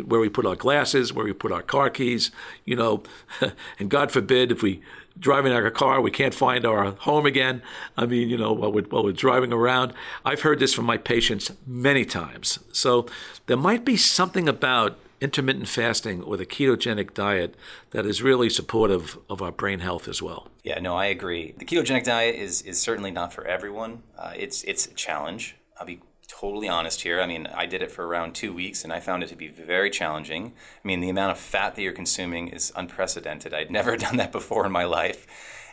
where 0.04 0.20
we 0.20 0.28
put 0.28 0.44
our 0.44 0.56
glasses, 0.56 1.12
where 1.12 1.24
we 1.24 1.32
put 1.32 1.52
our 1.52 1.62
car 1.62 1.88
keys, 1.88 2.30
you 2.64 2.74
know, 2.74 3.04
and 3.78 3.88
God 3.88 4.10
forbid 4.10 4.50
if 4.50 4.62
we 4.62 4.80
driving 5.18 5.52
our 5.52 5.70
car, 5.70 6.00
we 6.00 6.10
can't 6.10 6.34
find 6.34 6.64
our 6.64 6.92
home 6.92 7.26
again. 7.26 7.62
I 7.96 8.06
mean, 8.06 8.28
you 8.28 8.38
know, 8.38 8.52
while 8.52 8.72
we're, 8.72 8.84
while 8.84 9.04
we're 9.04 9.12
driving 9.12 9.52
around. 9.52 9.92
I've 10.24 10.40
heard 10.40 10.58
this 10.58 10.74
from 10.74 10.86
my 10.86 10.96
patients 10.96 11.52
many 11.66 12.04
times. 12.04 12.58
So 12.72 13.06
there 13.46 13.56
might 13.56 13.84
be 13.84 13.96
something 13.96 14.48
about 14.48 14.98
intermittent 15.22 15.68
fasting 15.68 16.22
or 16.22 16.36
the 16.36 16.46
ketogenic 16.46 17.14
diet 17.14 17.54
that 17.90 18.04
is 18.04 18.22
really 18.22 18.50
supportive 18.50 19.18
of 19.30 19.40
our 19.40 19.52
brain 19.52 19.78
health 19.78 20.08
as 20.08 20.20
well. 20.20 20.48
Yeah, 20.64 20.80
no, 20.80 20.96
I 20.96 21.06
agree. 21.06 21.54
The 21.56 21.64
ketogenic 21.64 22.04
diet 22.04 22.34
is 22.34 22.62
is 22.62 22.80
certainly 22.80 23.10
not 23.10 23.32
for 23.32 23.46
everyone. 23.46 24.02
Uh, 24.18 24.32
it's 24.36 24.62
it's 24.64 24.86
a 24.86 24.94
challenge. 24.94 25.56
I'll 25.78 25.86
be 25.86 26.00
totally 26.28 26.68
honest 26.68 27.02
here. 27.02 27.20
I 27.20 27.26
mean, 27.26 27.46
I 27.46 27.66
did 27.66 27.82
it 27.82 27.90
for 27.92 28.06
around 28.06 28.34
two 28.34 28.52
weeks 28.52 28.84
and 28.84 28.92
I 28.92 29.00
found 29.00 29.22
it 29.22 29.28
to 29.28 29.36
be 29.36 29.48
very 29.48 29.90
challenging. 29.90 30.54
I 30.82 30.86
mean, 30.86 31.00
the 31.00 31.10
amount 31.10 31.32
of 31.32 31.38
fat 31.38 31.74
that 31.74 31.82
you're 31.82 31.92
consuming 31.92 32.48
is 32.48 32.72
unprecedented. 32.74 33.52
I'd 33.52 33.70
never 33.78 33.96
done 33.96 34.16
that 34.16 34.32
before 34.32 34.66
in 34.66 34.72
my 34.72 34.84
life. 34.84 35.26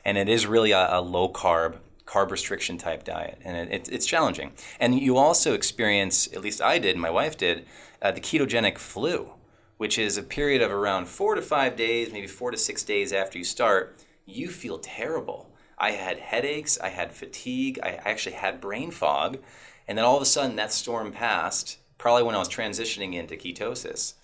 And 0.06 0.18
it 0.18 0.30
is 0.30 0.46
really 0.46 0.72
a, 0.72 0.98
a 0.98 1.02
low 1.02 1.30
carb, 1.30 1.78
carb 2.06 2.32
restriction 2.32 2.78
type 2.78 3.04
diet. 3.04 3.40
And 3.44 3.56
it, 3.56 3.74
it, 3.74 3.90
it's 3.92 4.06
challenging. 4.06 4.52
And 4.80 5.00
you 5.00 5.18
also 5.18 5.54
experience, 5.54 6.28
at 6.34 6.42
least 6.42 6.62
I 6.62 6.78
did, 6.78 6.98
my 6.98 7.10
wife 7.10 7.38
did, 7.38 7.66
uh, 8.02 8.12
the 8.12 8.22
ketogenic 8.22 8.78
flu, 8.78 9.32
which 9.80 9.98
is 9.98 10.18
a 10.18 10.24
period 10.24 10.62
of 10.62 10.72
around 10.72 11.08
four 11.08 11.36
to 11.36 11.42
five 11.42 11.78
days, 11.78 12.12
maybe 12.12 12.28
four 12.28 12.52
to 12.52 12.58
six 12.58 12.84
days 12.84 13.14
after 13.14 13.38
you 13.38 13.46
start. 13.46 14.04
You 14.26 14.50
feel 14.50 14.78
terrible. 14.78 15.56
I 15.78 15.92
had 15.92 16.20
headaches, 16.20 16.78
I 16.78 16.90
had 16.90 17.14
fatigue, 17.14 17.80
I 17.82 17.92
actually 17.92 18.36
had 18.36 18.60
brain 18.60 18.92
fog. 18.92 19.38
And 19.88 19.98
then 19.98 20.04
all 20.04 20.18
of 20.18 20.22
a 20.22 20.26
sudden, 20.26 20.58
that 20.58 20.74
storm 20.74 21.14
passed, 21.14 21.78
probably 21.98 22.24
when 22.24 22.36
I 22.36 22.40
was 22.40 22.50
transitioning 22.50 23.14
into 23.14 23.38
ketosis. 23.38 24.16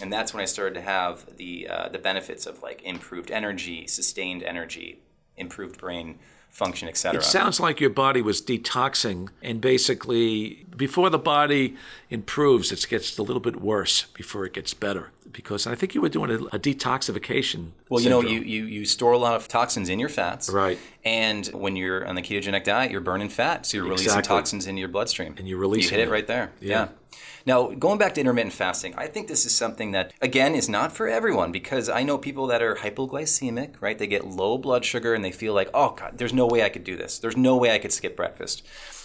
And 0.00 0.10
that's 0.10 0.32
when 0.32 0.40
I 0.40 0.46
started 0.46 0.76
to 0.76 0.80
have 0.80 1.36
the, 1.36 1.68
uh, 1.68 1.88
the 1.90 1.98
benefits 1.98 2.46
of 2.46 2.62
like 2.62 2.80
improved 2.80 3.30
energy, 3.30 3.86
sustained 3.86 4.42
energy, 4.42 5.02
improved 5.36 5.78
brain 5.78 6.20
function, 6.52 6.86
etc. 6.86 7.18
It 7.18 7.24
sounds 7.24 7.58
like 7.58 7.80
your 7.80 7.90
body 7.90 8.22
was 8.22 8.40
detoxing, 8.40 9.30
and 9.42 9.60
basically, 9.60 10.66
before 10.76 11.10
the 11.10 11.18
body 11.18 11.76
improves, 12.10 12.70
it 12.70 12.86
gets 12.88 13.18
a 13.18 13.22
little 13.22 13.40
bit 13.40 13.60
worse 13.60 14.04
before 14.14 14.44
it 14.44 14.52
gets 14.52 14.74
better. 14.74 15.10
Because 15.32 15.66
I 15.66 15.74
think 15.74 15.94
you 15.94 16.02
were 16.02 16.10
doing 16.10 16.30
a, 16.30 16.56
a 16.56 16.58
detoxification. 16.58 17.70
Well, 17.88 18.02
you 18.02 18.10
know, 18.10 18.20
you, 18.20 18.40
you 18.40 18.66
you 18.66 18.84
store 18.84 19.12
a 19.12 19.18
lot 19.18 19.34
of 19.34 19.48
toxins 19.48 19.88
in 19.88 19.98
your 19.98 20.10
fats, 20.10 20.50
right? 20.50 20.78
And 21.04 21.46
when 21.48 21.74
you're 21.74 22.06
on 22.06 22.14
the 22.14 22.22
ketogenic 22.22 22.64
diet, 22.64 22.92
you're 22.92 23.00
burning 23.00 23.28
fat, 23.28 23.66
so 23.66 23.76
you're 23.76 23.84
releasing 23.84 24.06
exactly. 24.06 24.36
toxins 24.36 24.66
into 24.68 24.78
your 24.78 24.88
bloodstream, 24.88 25.34
and 25.36 25.48
you 25.48 25.56
release. 25.56 25.90
You 25.90 25.98
hit 25.98 26.08
it 26.08 26.10
right 26.10 26.26
there. 26.26 26.52
yeah. 26.60 26.68
yeah. 26.68 26.88
Now, 27.44 27.70
going 27.70 27.98
back 27.98 28.14
to 28.14 28.20
intermittent 28.20 28.54
fasting, 28.54 28.94
I 28.96 29.06
think 29.06 29.26
this 29.26 29.44
is 29.44 29.54
something 29.54 29.90
that, 29.92 30.12
again, 30.20 30.54
is 30.54 30.68
not 30.68 30.92
for 30.92 31.08
everyone 31.08 31.50
because 31.50 31.88
I 31.88 32.04
know 32.04 32.16
people 32.16 32.46
that 32.46 32.62
are 32.62 32.76
hypoglycemic, 32.76 33.74
right? 33.80 33.98
They 33.98 34.06
get 34.06 34.26
low 34.26 34.58
blood 34.58 34.84
sugar 34.84 35.14
and 35.14 35.24
they 35.24 35.32
feel 35.32 35.52
like, 35.52 35.68
oh, 35.74 35.90
God, 35.90 36.18
there's 36.18 36.32
no 36.32 36.46
way 36.46 36.62
I 36.62 36.68
could 36.68 36.84
do 36.84 36.96
this. 36.96 37.18
There's 37.18 37.36
no 37.36 37.56
way 37.56 37.74
I 37.74 37.78
could 37.78 37.92
skip 37.92 38.16
breakfast. 38.16 38.64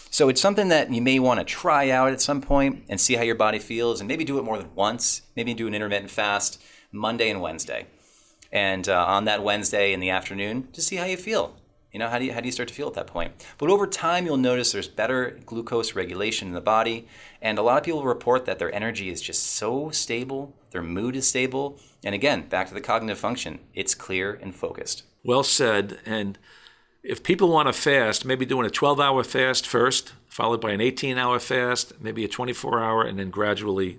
So 0.09 0.29
it's 0.29 0.41
something 0.41 0.69
that 0.69 0.91
you 0.91 1.01
may 1.01 1.19
want 1.19 1.39
to 1.39 1.45
try 1.45 1.89
out 1.89 2.11
at 2.13 2.21
some 2.21 2.41
point 2.41 2.83
and 2.87 3.01
see 3.01 3.15
how 3.15 3.23
your 3.23 3.35
body 3.35 3.59
feels 3.59 3.99
and 3.99 4.07
maybe 4.07 4.23
do 4.23 4.37
it 4.37 4.43
more 4.43 4.57
than 4.57 4.73
once. 4.75 5.23
Maybe 5.35 5.53
do 5.53 5.67
an 5.67 5.73
intermittent 5.73 6.11
fast 6.11 6.61
Monday 6.91 7.29
and 7.29 7.41
Wednesday. 7.41 7.87
And 8.51 8.87
uh, 8.87 9.05
on 9.05 9.25
that 9.25 9.43
Wednesday 9.43 9.91
in 9.93 9.99
the 9.99 10.09
afternoon, 10.09 10.69
to 10.73 10.81
see 10.81 10.95
how 10.95 11.05
you 11.05 11.17
feel. 11.17 11.55
You 11.97 12.03
know, 12.03 12.09
how 12.09 12.19
do 12.19 12.25
you, 12.25 12.33
how 12.33 12.41
do 12.41 12.45
you 12.47 12.51
start 12.51 12.69
to 12.69 12.75
feel 12.75 12.85
at 12.85 12.93
that 12.93 13.07
point? 13.07 13.43
But 13.57 13.71
over 13.71 13.87
time, 13.87 14.27
you'll 14.27 14.37
notice 14.37 14.71
there's 14.71 14.87
better 14.87 15.39
glucose 15.47 15.95
regulation 15.95 16.47
in 16.47 16.53
the 16.53 16.61
body. 16.61 17.07
And 17.41 17.57
a 17.57 17.63
lot 17.63 17.79
of 17.79 17.83
people 17.83 18.03
report 18.03 18.45
that 18.45 18.59
their 18.59 18.71
energy 18.71 19.09
is 19.09 19.19
just 19.19 19.41
so 19.41 19.89
stable, 19.89 20.53
their 20.69 20.83
mood 20.83 21.15
is 21.15 21.27
stable. 21.27 21.79
And 22.03 22.13
again, 22.13 22.47
back 22.49 22.67
to 22.67 22.75
the 22.75 22.81
cognitive 22.81 23.17
function, 23.17 23.61
it's 23.73 23.95
clear 23.95 24.37
and 24.43 24.55
focused. 24.55 25.05
Well 25.23 25.41
said. 25.41 25.97
And 26.05 26.37
if 27.01 27.23
people 27.23 27.49
want 27.49 27.67
to 27.67 27.73
fast, 27.73 28.25
maybe 28.25 28.45
doing 28.45 28.67
a 28.67 28.69
12 28.69 28.99
hour 28.99 29.23
fast 29.23 29.65
first, 29.65 30.13
followed 30.27 30.61
by 30.61 30.73
an 30.73 30.81
18 30.81 31.17
hour 31.17 31.39
fast, 31.39 31.99
maybe 31.99 32.23
a 32.23 32.27
24 32.27 32.79
hour, 32.79 33.01
and 33.01 33.17
then 33.17 33.31
gradually 33.31 33.97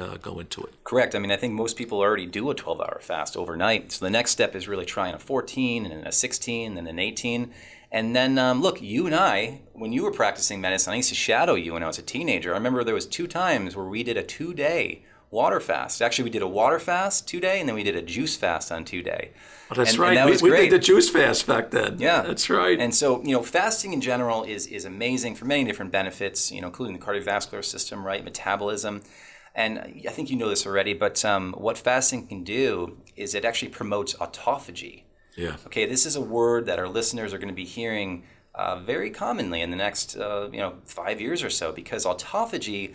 uh, 0.00 0.16
go 0.16 0.38
into 0.38 0.62
it. 0.62 0.82
Correct. 0.84 1.14
I 1.14 1.18
mean, 1.18 1.30
I 1.30 1.36
think 1.36 1.54
most 1.54 1.76
people 1.76 2.00
already 2.00 2.26
do 2.26 2.50
a 2.50 2.54
12 2.54 2.80
hour 2.80 2.98
fast 3.00 3.36
overnight. 3.36 3.92
So 3.92 4.04
the 4.04 4.10
next 4.10 4.32
step 4.32 4.54
is 4.54 4.68
really 4.68 4.86
trying 4.86 5.14
a 5.14 5.18
14 5.18 5.84
and 5.84 5.92
then 5.92 6.06
a 6.06 6.12
16 6.12 6.76
and 6.76 6.88
an 6.88 6.98
18. 6.98 7.52
And 7.90 8.14
then, 8.14 8.38
um, 8.38 8.60
look, 8.60 8.82
you 8.82 9.06
and 9.06 9.14
I, 9.14 9.62
when 9.72 9.92
you 9.92 10.02
were 10.02 10.12
practicing 10.12 10.60
medicine, 10.60 10.92
I 10.92 10.96
used 10.96 11.08
to 11.08 11.14
shadow 11.14 11.54
you 11.54 11.72
when 11.72 11.82
I 11.82 11.86
was 11.86 11.98
a 11.98 12.02
teenager. 12.02 12.52
I 12.52 12.56
remember 12.58 12.84
there 12.84 12.94
was 12.94 13.06
two 13.06 13.26
times 13.26 13.74
where 13.74 13.86
we 13.86 14.02
did 14.02 14.16
a 14.16 14.22
two 14.22 14.52
day 14.52 15.04
water 15.30 15.60
fast. 15.60 16.02
Actually, 16.02 16.24
we 16.24 16.30
did 16.30 16.42
a 16.42 16.48
water 16.48 16.78
fast 16.78 17.26
two 17.26 17.40
day, 17.40 17.60
and 17.60 17.68
then 17.68 17.74
we 17.74 17.82
did 17.82 17.96
a 17.96 18.02
juice 18.02 18.36
fast 18.36 18.70
on 18.70 18.84
two 18.84 19.02
day. 19.02 19.30
Oh, 19.70 19.74
that's 19.74 19.92
and, 19.92 19.98
right. 19.98 20.16
And 20.16 20.32
that 20.32 20.42
we, 20.42 20.50
we, 20.50 20.56
did 20.56 20.72
the 20.72 20.78
juice 20.78 21.10
fast 21.10 21.46
back 21.46 21.70
then. 21.70 21.98
Yeah, 21.98 22.22
that's 22.22 22.48
right. 22.48 22.78
And 22.78 22.94
so, 22.94 23.22
you 23.22 23.32
know, 23.32 23.42
fasting 23.42 23.92
in 23.92 24.00
general 24.00 24.44
is 24.44 24.66
is 24.66 24.84
amazing 24.84 25.34
for 25.34 25.44
many 25.44 25.64
different 25.64 25.92
benefits. 25.92 26.50
You 26.50 26.60
know, 26.60 26.68
including 26.68 26.98
the 26.98 27.04
cardiovascular 27.04 27.64
system, 27.64 28.06
right, 28.06 28.24
metabolism. 28.24 29.02
And 29.58 29.80
I 30.06 30.10
think 30.10 30.30
you 30.30 30.36
know 30.36 30.48
this 30.48 30.64
already, 30.64 30.94
but 30.94 31.24
um, 31.24 31.52
what 31.58 31.76
fasting 31.76 32.28
can 32.28 32.44
do 32.44 32.96
is 33.16 33.34
it 33.34 33.44
actually 33.44 33.70
promotes 33.70 34.14
autophagy. 34.14 35.02
Yeah. 35.36 35.56
Okay, 35.66 35.84
this 35.84 36.06
is 36.06 36.14
a 36.14 36.20
word 36.20 36.66
that 36.66 36.78
our 36.78 36.88
listeners 36.88 37.34
are 37.34 37.38
going 37.38 37.48
to 37.48 37.54
be 37.54 37.64
hearing 37.64 38.22
uh, 38.54 38.78
very 38.78 39.10
commonly 39.10 39.60
in 39.60 39.70
the 39.70 39.76
next, 39.76 40.16
uh, 40.16 40.48
you 40.52 40.60
know, 40.60 40.74
five 40.84 41.20
years 41.20 41.42
or 41.42 41.50
so, 41.50 41.72
because 41.72 42.06
autophagy 42.06 42.94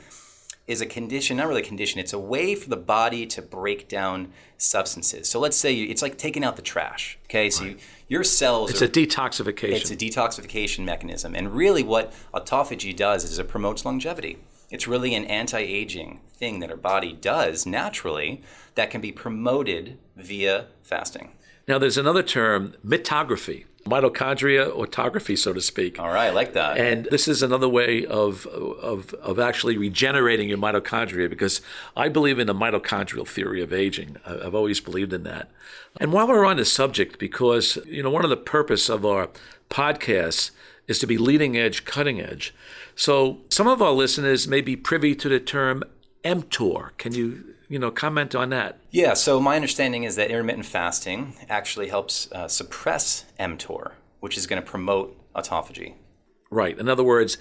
is 0.66 0.80
a 0.80 0.86
condition, 0.86 1.36
not 1.36 1.50
really 1.50 1.62
a 1.62 1.66
condition, 1.66 2.00
it's 2.00 2.14
a 2.14 2.20
way 2.20 2.56
for 2.56 2.70
the 2.70 2.78
body 2.78 3.26
to 3.26 3.42
break 3.42 3.90
down 3.90 4.32
substances. 4.58 5.30
So 5.30 5.42
let's 5.42 5.58
say 5.58 5.70
you, 5.70 5.88
it's 5.90 6.02
like 6.02 6.18
taking 6.18 6.46
out 6.46 6.56
the 6.56 6.62
trash. 6.62 7.20
Okay, 7.26 7.50
so 7.50 7.66
you, 7.66 7.78
your 8.08 8.24
cells. 8.24 8.72
It's 8.72 8.82
are, 8.82 8.86
a 8.86 8.88
detoxification. 8.88 9.74
It's 9.74 9.92
a 9.92 9.98
detoxification 9.98 10.86
mechanism, 10.86 11.36
and 11.36 11.54
really, 11.54 11.84
what 11.84 12.14
autophagy 12.34 12.96
does 12.96 13.26
is 13.26 13.38
it 13.38 13.50
promotes 13.50 13.84
longevity. 13.84 14.38
It's 14.74 14.88
really 14.88 15.14
an 15.14 15.26
anti 15.26 15.60
aging 15.60 16.22
thing 16.34 16.60
that 16.60 16.72
our 16.72 16.76
body 16.76 17.14
does 17.14 17.64
naturally 17.68 18.42
that 18.74 18.90
can 18.90 19.02
be 19.02 19.12
promoted 19.12 20.00
via 20.18 20.66
fasting. 20.82 21.34
Now, 21.68 21.78
there's 21.78 21.96
another 21.96 22.24
term, 22.24 22.74
mitophagy, 22.84 23.66
mitochondria 23.86 24.76
autophagy, 24.76 25.38
so 25.38 25.54
to 25.54 25.62
speak. 25.62 26.00
All 26.00 26.08
right, 26.08 26.26
I 26.26 26.30
like 26.32 26.54
that. 26.54 26.80
And 26.80 27.06
this 27.12 27.28
is 27.28 27.44
another 27.44 27.70
way 27.70 28.04
of, 28.04 28.48
of, 28.48 29.14
of 29.14 29.38
actually 29.38 29.78
regenerating 29.78 30.50
your 30.50 30.58
mitochondria 30.58 31.30
because 31.30 31.62
I 31.96 32.10
believe 32.10 32.40
in 32.40 32.48
the 32.48 32.56
mitochondrial 32.56 33.28
theory 33.28 33.62
of 33.62 33.72
aging. 33.72 34.18
I've 34.26 34.56
always 34.56 34.80
believed 34.80 35.14
in 35.14 35.22
that. 35.24 35.52
And 36.00 36.12
while 36.12 36.28
we're 36.28 36.46
on 36.46 36.58
the 36.58 36.66
subject, 36.66 37.20
because, 37.20 37.78
you 37.86 38.02
know, 38.02 38.10
one 38.10 38.24
of 38.24 38.32
the 38.32 38.38
purpose 38.38 38.90
of 38.90 39.06
our 39.06 39.30
podcasts 39.70 40.50
is 40.88 41.00
to 41.00 41.08
be 41.08 41.18
leading 41.18 41.58
edge, 41.58 41.86
cutting 41.86 42.20
edge. 42.20 42.54
So 42.96 43.40
some 43.50 43.68
of 43.68 43.82
our 43.82 43.92
listeners 43.92 44.48
may 44.48 44.62
be 44.62 44.76
privy 44.76 45.16
to 45.16 45.30
the 45.30 45.40
term 45.40 45.84
mTOR. 46.24 46.98
Can 46.98 47.14
you 47.14 47.54
you 47.74 47.80
know, 47.80 47.90
comment 47.90 48.36
on 48.36 48.50
that. 48.50 48.78
Yeah, 48.92 49.16
so 49.16 49.40
my 49.40 49.56
understanding 49.56 50.04
is 50.04 50.16
that 50.18 50.30
intermittent 50.30 50.68
fasting 50.68 51.36
actually 51.50 51.88
helps 51.88 52.32
uh, 52.32 52.48
suppress 52.48 53.26
mTOR, 53.40 53.94
which 54.20 54.38
is 54.38 54.46
going 54.46 54.62
to 54.62 54.68
promote 54.68 55.18
autophagy. 55.34 55.96
Right. 56.52 56.78
In 56.78 56.88
other 56.88 57.04
words, 57.04 57.40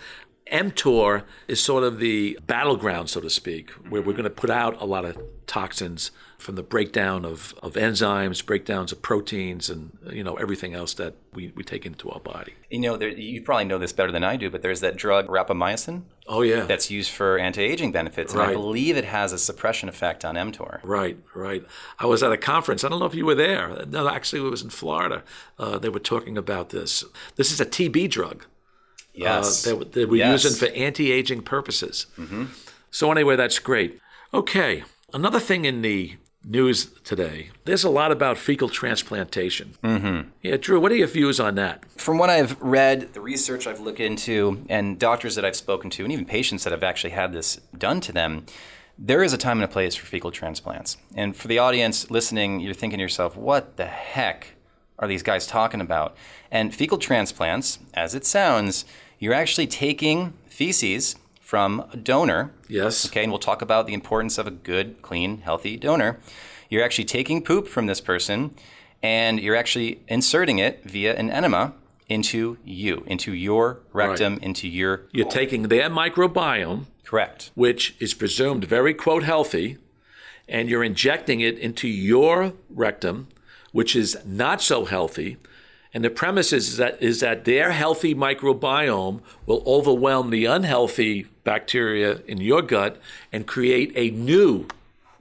mTOR 0.50 1.24
is 1.48 1.62
sort 1.62 1.84
of 1.84 1.98
the 1.98 2.38
battleground, 2.46 3.10
so 3.10 3.20
to 3.20 3.28
speak, 3.28 3.72
where 3.90 4.00
we're 4.00 4.12
going 4.12 4.24
to 4.24 4.30
put 4.30 4.48
out 4.48 4.80
a 4.80 4.86
lot 4.86 5.04
of 5.04 5.18
toxins 5.46 6.12
from 6.42 6.56
the 6.56 6.62
breakdown 6.62 7.24
of, 7.24 7.54
of 7.62 7.74
enzymes, 7.74 8.44
breakdowns 8.44 8.92
of 8.92 9.00
proteins, 9.00 9.70
and 9.70 9.96
you 10.10 10.24
know 10.24 10.34
everything 10.34 10.74
else 10.74 10.92
that 10.94 11.14
we, 11.32 11.52
we 11.54 11.62
take 11.62 11.86
into 11.86 12.10
our 12.10 12.20
body. 12.20 12.54
You 12.68 12.80
know, 12.80 12.96
there, 12.96 13.08
you 13.08 13.42
probably 13.42 13.64
know 13.64 13.78
this 13.78 13.92
better 13.92 14.12
than 14.12 14.24
I 14.24 14.36
do, 14.36 14.50
but 14.50 14.60
there's 14.60 14.80
that 14.80 14.96
drug 14.96 15.28
rapamycin. 15.28 16.02
Oh 16.26 16.42
yeah, 16.42 16.64
that's 16.64 16.90
used 16.90 17.10
for 17.10 17.38
anti-aging 17.38 17.92
benefits, 17.92 18.32
and. 18.32 18.42
I 18.42 18.52
believe 18.52 18.96
it 18.96 19.04
has 19.04 19.32
a 19.32 19.38
suppression 19.38 19.88
effect 19.88 20.24
on 20.24 20.34
mTOR. 20.34 20.80
Right, 20.82 21.16
right. 21.34 21.64
I 21.98 22.06
was 22.06 22.22
at 22.22 22.32
a 22.32 22.36
conference. 22.36 22.84
I 22.84 22.88
don't 22.88 22.98
know 22.98 23.06
if 23.06 23.14
you 23.14 23.24
were 23.24 23.34
there. 23.36 23.84
No, 23.86 24.08
actually, 24.08 24.46
it 24.46 24.50
was 24.50 24.62
in 24.62 24.70
Florida. 24.70 25.22
Uh, 25.58 25.78
they 25.78 25.88
were 25.88 26.00
talking 26.00 26.36
about 26.36 26.70
this. 26.70 27.04
This 27.36 27.52
is 27.52 27.60
a 27.60 27.66
TB 27.66 28.10
drug. 28.10 28.44
Yes. 29.14 29.66
Uh, 29.66 29.76
that, 29.76 29.92
that 29.92 30.08
we're 30.08 30.16
yes. 30.16 30.44
using 30.44 30.58
for 30.58 30.74
anti-aging 30.74 31.42
purposes. 31.42 32.06
Mm-hmm. 32.18 32.46
So 32.90 33.10
anyway, 33.12 33.36
that's 33.36 33.58
great. 33.58 34.00
Okay, 34.34 34.84
another 35.12 35.40
thing 35.40 35.64
in 35.64 35.82
the 35.82 36.16
news 36.44 36.86
today. 37.04 37.50
There's 37.64 37.84
a 37.84 37.90
lot 37.90 38.12
about 38.12 38.38
fecal 38.38 38.68
transplantation. 38.68 39.74
Mm-hmm. 39.82 40.30
Yeah, 40.42 40.56
Drew, 40.56 40.80
what 40.80 40.92
are 40.92 40.96
your 40.96 41.06
views 41.06 41.38
on 41.38 41.54
that? 41.56 41.84
From 41.92 42.18
what 42.18 42.30
I've 42.30 42.60
read, 42.60 43.14
the 43.14 43.20
research 43.20 43.66
I've 43.66 43.80
looked 43.80 44.00
into, 44.00 44.64
and 44.68 44.98
doctors 44.98 45.34
that 45.36 45.44
I've 45.44 45.56
spoken 45.56 45.90
to, 45.90 46.02
and 46.04 46.12
even 46.12 46.24
patients 46.24 46.64
that 46.64 46.72
have 46.72 46.82
actually 46.82 47.10
had 47.10 47.32
this 47.32 47.60
done 47.76 48.00
to 48.00 48.12
them, 48.12 48.46
there 48.98 49.22
is 49.22 49.32
a 49.32 49.38
time 49.38 49.58
and 49.58 49.64
a 49.64 49.72
place 49.72 49.94
for 49.94 50.06
fecal 50.06 50.30
transplants. 50.30 50.96
And 51.14 51.36
for 51.36 51.48
the 51.48 51.58
audience 51.58 52.10
listening, 52.10 52.60
you're 52.60 52.74
thinking 52.74 52.98
to 52.98 53.02
yourself, 53.02 53.36
what 53.36 53.76
the 53.76 53.86
heck 53.86 54.54
are 54.98 55.08
these 55.08 55.22
guys 55.22 55.46
talking 55.46 55.80
about? 55.80 56.16
And 56.50 56.74
fecal 56.74 56.98
transplants, 56.98 57.78
as 57.94 58.14
it 58.14 58.26
sounds, 58.26 58.84
you're 59.18 59.32
actually 59.32 59.66
taking 59.66 60.34
feces 60.46 61.16
from 61.52 61.84
a 61.92 61.98
donor. 61.98 62.50
Yes. 62.66 63.04
Okay, 63.08 63.24
and 63.24 63.30
we'll 63.30 63.38
talk 63.38 63.60
about 63.60 63.86
the 63.86 63.92
importance 63.92 64.38
of 64.38 64.46
a 64.46 64.50
good, 64.50 65.02
clean, 65.02 65.42
healthy 65.42 65.76
donor. 65.76 66.18
You're 66.70 66.82
actually 66.82 67.04
taking 67.04 67.42
poop 67.44 67.68
from 67.68 67.84
this 67.84 68.00
person 68.00 68.54
and 69.02 69.38
you're 69.38 69.54
actually 69.54 70.00
inserting 70.08 70.58
it 70.58 70.82
via 70.84 71.14
an 71.14 71.30
enema 71.30 71.74
into 72.08 72.56
you, 72.64 73.04
into 73.06 73.34
your 73.34 73.80
rectum, 73.92 74.36
Right. 74.36 74.42
into 74.44 74.66
your. 74.66 75.02
You're 75.12 75.28
taking 75.28 75.64
their 75.64 75.90
microbiome, 75.90 76.86
Correct. 77.04 77.50
which 77.54 77.96
is 78.00 78.14
presumed 78.14 78.64
very, 78.64 78.94
quote, 78.94 79.22
healthy, 79.24 79.76
and 80.48 80.70
you're 80.70 80.82
injecting 80.82 81.40
it 81.40 81.58
into 81.58 81.86
your 81.86 82.54
rectum, 82.70 83.28
which 83.72 83.94
is 83.94 84.16
not 84.24 84.62
so 84.62 84.86
healthy. 84.86 85.36
And 85.92 86.02
the 86.02 86.08
premise 86.08 86.50
is 86.54 86.78
that, 86.78 87.02
is 87.02 87.20
that 87.20 87.44
their 87.44 87.72
healthy 87.72 88.14
microbiome 88.14 89.20
will 89.44 89.62
overwhelm 89.66 90.30
the 90.30 90.46
unhealthy 90.46 91.26
bacteria 91.44 92.20
in 92.26 92.38
your 92.38 92.62
gut 92.62 93.00
and 93.32 93.46
create 93.46 93.92
a 93.94 94.10
new 94.10 94.66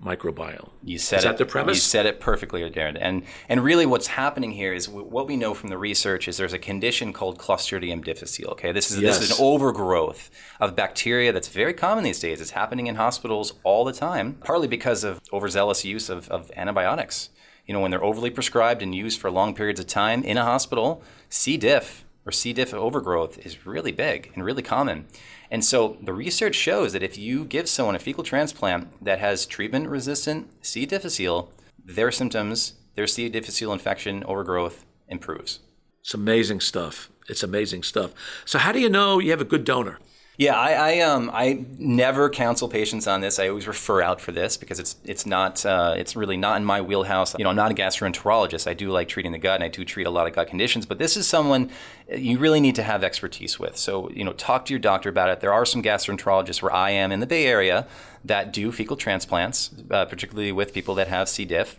microbiome. 0.03 0.69
You 0.83 0.97
said 0.97 1.19
is 1.19 1.25
it. 1.25 1.27
that 1.27 1.37
the 1.37 1.45
premise? 1.45 1.77
You 1.77 1.81
said 1.81 2.05
it 2.05 2.19
perfectly, 2.19 2.61
Darren. 2.69 2.97
And 2.99 3.23
and 3.47 3.63
really, 3.63 3.85
what's 3.85 4.07
happening 4.07 4.51
here 4.51 4.73
is 4.73 4.87
w- 4.87 5.05
what 5.05 5.27
we 5.27 5.37
know 5.37 5.53
from 5.53 5.69
the 5.69 5.77
research 5.77 6.27
is 6.27 6.37
there's 6.37 6.53
a 6.53 6.59
condition 6.59 7.13
called 7.13 7.37
Clostridium 7.37 8.03
difficile. 8.03 8.51
Okay, 8.51 8.71
this 8.71 8.91
is 8.91 8.99
this 8.99 9.21
is 9.21 9.31
an 9.31 9.37
overgrowth 9.39 10.29
of 10.59 10.75
bacteria 10.75 11.31
that's 11.31 11.47
very 11.47 11.73
common 11.73 12.03
these 12.03 12.19
days. 12.19 12.41
It's 12.41 12.51
happening 12.51 12.87
in 12.87 12.95
hospitals 12.95 13.53
all 13.63 13.85
the 13.85 13.93
time, 13.93 14.33
partly 14.43 14.67
because 14.67 15.03
of 15.03 15.21
overzealous 15.31 15.85
use 15.85 16.09
of, 16.09 16.27
of 16.29 16.51
antibiotics. 16.55 17.29
You 17.67 17.73
know, 17.73 17.79
when 17.79 17.91
they're 17.91 18.03
overly 18.03 18.31
prescribed 18.31 18.81
and 18.81 18.93
used 18.93 19.19
for 19.19 19.29
long 19.29 19.53
periods 19.53 19.79
of 19.79 19.87
time 19.87 20.23
in 20.23 20.37
a 20.37 20.43
hospital, 20.43 21.03
C. 21.29 21.57
diff 21.57 22.03
or 22.25 22.31
C. 22.31 22.53
diff 22.53 22.73
overgrowth 22.73 23.37
is 23.45 23.65
really 23.65 23.91
big 23.91 24.31
and 24.35 24.43
really 24.43 24.61
common. 24.61 25.07
And 25.49 25.65
so 25.65 25.97
the 26.01 26.13
research 26.13 26.55
shows 26.55 26.93
that 26.93 27.03
if 27.03 27.17
you 27.17 27.45
give 27.45 27.67
someone 27.67 27.95
a 27.95 27.99
fecal 27.99 28.23
transplant 28.23 29.03
that 29.03 29.19
has 29.19 29.45
treatment 29.45 29.89
resistant 29.89 30.51
C. 30.61 30.85
difficile, 30.85 31.51
their 31.83 32.11
symptoms, 32.11 32.73
their 32.95 33.07
C. 33.07 33.29
difficile 33.29 33.73
infection 33.73 34.23
overgrowth 34.25 34.85
improves. 35.07 35.59
It's 36.01 36.13
amazing 36.13 36.61
stuff. 36.61 37.09
It's 37.27 37.43
amazing 37.43 37.83
stuff. 37.83 38.11
So, 38.45 38.59
how 38.59 38.71
do 38.71 38.79
you 38.79 38.89
know 38.89 39.19
you 39.19 39.31
have 39.31 39.41
a 39.41 39.45
good 39.45 39.63
donor? 39.63 39.99
Yeah, 40.41 40.55
I, 40.55 40.71
I 40.71 40.99
um 41.01 41.29
I 41.31 41.65
never 41.77 42.27
counsel 42.27 42.67
patients 42.67 43.05
on 43.05 43.21
this. 43.21 43.37
I 43.37 43.47
always 43.49 43.67
refer 43.67 44.01
out 44.01 44.19
for 44.19 44.31
this 44.31 44.57
because 44.57 44.79
it's 44.79 44.95
it's 45.03 45.27
not 45.27 45.63
uh, 45.63 45.93
it's 45.95 46.15
really 46.15 46.35
not 46.35 46.57
in 46.57 46.65
my 46.65 46.81
wheelhouse. 46.81 47.35
You 47.37 47.43
know, 47.43 47.51
I'm 47.51 47.55
not 47.55 47.69
a 47.69 47.75
gastroenterologist. 47.75 48.65
I 48.65 48.73
do 48.73 48.89
like 48.89 49.07
treating 49.07 49.33
the 49.33 49.37
gut, 49.37 49.53
and 49.53 49.63
I 49.63 49.67
do 49.67 49.85
treat 49.85 50.07
a 50.07 50.09
lot 50.09 50.25
of 50.25 50.33
gut 50.33 50.47
conditions. 50.47 50.87
But 50.87 50.97
this 50.97 51.15
is 51.15 51.27
someone 51.27 51.69
you 52.09 52.39
really 52.39 52.59
need 52.59 52.73
to 52.73 52.81
have 52.81 53.03
expertise 53.03 53.59
with. 53.59 53.77
So 53.77 54.09
you 54.09 54.23
know, 54.23 54.33
talk 54.33 54.65
to 54.65 54.73
your 54.73 54.79
doctor 54.79 55.09
about 55.09 55.29
it. 55.29 55.41
There 55.41 55.53
are 55.53 55.63
some 55.63 55.83
gastroenterologists 55.83 56.63
where 56.63 56.73
I 56.73 56.89
am 56.89 57.11
in 57.11 57.19
the 57.19 57.27
Bay 57.27 57.45
Area 57.45 57.85
that 58.25 58.51
do 58.51 58.71
fecal 58.71 58.97
transplants, 58.97 59.69
uh, 59.91 60.05
particularly 60.05 60.51
with 60.51 60.73
people 60.73 60.95
that 60.95 61.07
have 61.07 61.29
C. 61.29 61.45
diff. 61.45 61.77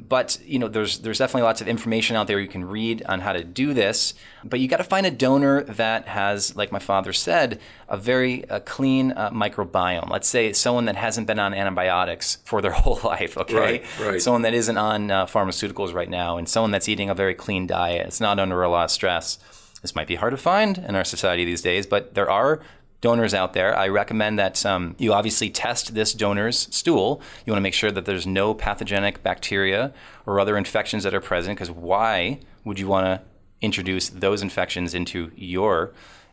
But 0.00 0.38
you 0.44 0.58
know, 0.58 0.68
there's 0.68 0.98
there's 0.98 1.18
definitely 1.18 1.42
lots 1.42 1.60
of 1.60 1.68
information 1.68 2.16
out 2.16 2.26
there 2.26 2.40
you 2.40 2.48
can 2.48 2.64
read 2.64 3.02
on 3.06 3.20
how 3.20 3.32
to 3.32 3.44
do 3.44 3.72
this. 3.74 4.14
But 4.44 4.60
you 4.60 4.68
got 4.68 4.78
to 4.78 4.84
find 4.84 5.06
a 5.06 5.10
donor 5.10 5.62
that 5.64 6.08
has, 6.08 6.56
like 6.56 6.72
my 6.72 6.78
father 6.78 7.12
said, 7.12 7.60
a 7.88 7.96
very 7.96 8.48
uh, 8.50 8.60
clean 8.60 9.12
uh, 9.12 9.30
microbiome. 9.30 10.10
Let's 10.10 10.28
say 10.28 10.52
someone 10.52 10.84
that 10.86 10.96
hasn't 10.96 11.26
been 11.26 11.38
on 11.38 11.54
antibiotics 11.54 12.38
for 12.44 12.60
their 12.60 12.72
whole 12.82 13.00
life. 13.04 13.38
Okay, 13.38 13.54
Right, 13.56 13.84
right. 14.00 14.20
someone 14.22 14.42
that 14.42 14.54
isn't 14.54 14.76
on 14.76 15.10
uh, 15.10 15.26
pharmaceuticals 15.26 15.94
right 15.94 16.10
now, 16.10 16.36
and 16.36 16.48
someone 16.48 16.70
that's 16.72 16.88
eating 16.88 17.08
a 17.08 17.14
very 17.14 17.34
clean 17.34 17.66
diet. 17.66 18.06
It's 18.06 18.20
not 18.20 18.38
under 18.38 18.62
a 18.62 18.68
lot 18.68 18.84
of 18.84 18.90
stress. 18.90 19.38
This 19.82 19.94
might 19.94 20.06
be 20.06 20.14
hard 20.16 20.30
to 20.32 20.38
find 20.38 20.78
in 20.78 20.96
our 20.96 21.04
society 21.04 21.44
these 21.44 21.60
days, 21.62 21.86
but 21.86 22.14
there 22.14 22.30
are 22.30 22.60
donors 23.04 23.34
out 23.34 23.52
there. 23.52 23.70
I 23.84 23.88
recommend 23.88 24.38
that 24.38 24.64
um, 24.64 24.96
you 24.98 25.12
obviously 25.12 25.50
test 25.50 25.94
this 25.94 26.14
donor's 26.14 26.58
stool. 26.70 27.20
You 27.44 27.52
want 27.52 27.58
to 27.58 27.68
make 27.68 27.74
sure 27.74 27.92
that 27.92 28.06
there's 28.06 28.26
no 28.26 28.54
pathogenic 28.54 29.22
bacteria 29.22 29.92
or 30.24 30.40
other 30.40 30.56
infections 30.56 31.02
that 31.04 31.12
are 31.12 31.20
present, 31.20 31.56
because 31.56 31.70
why 31.70 32.40
would 32.64 32.78
you 32.78 32.88
want 32.88 33.04
to 33.06 33.20
introduce 33.60 34.08
those 34.08 34.40
infections 34.42 34.94
into 34.94 35.30
your 35.36 35.92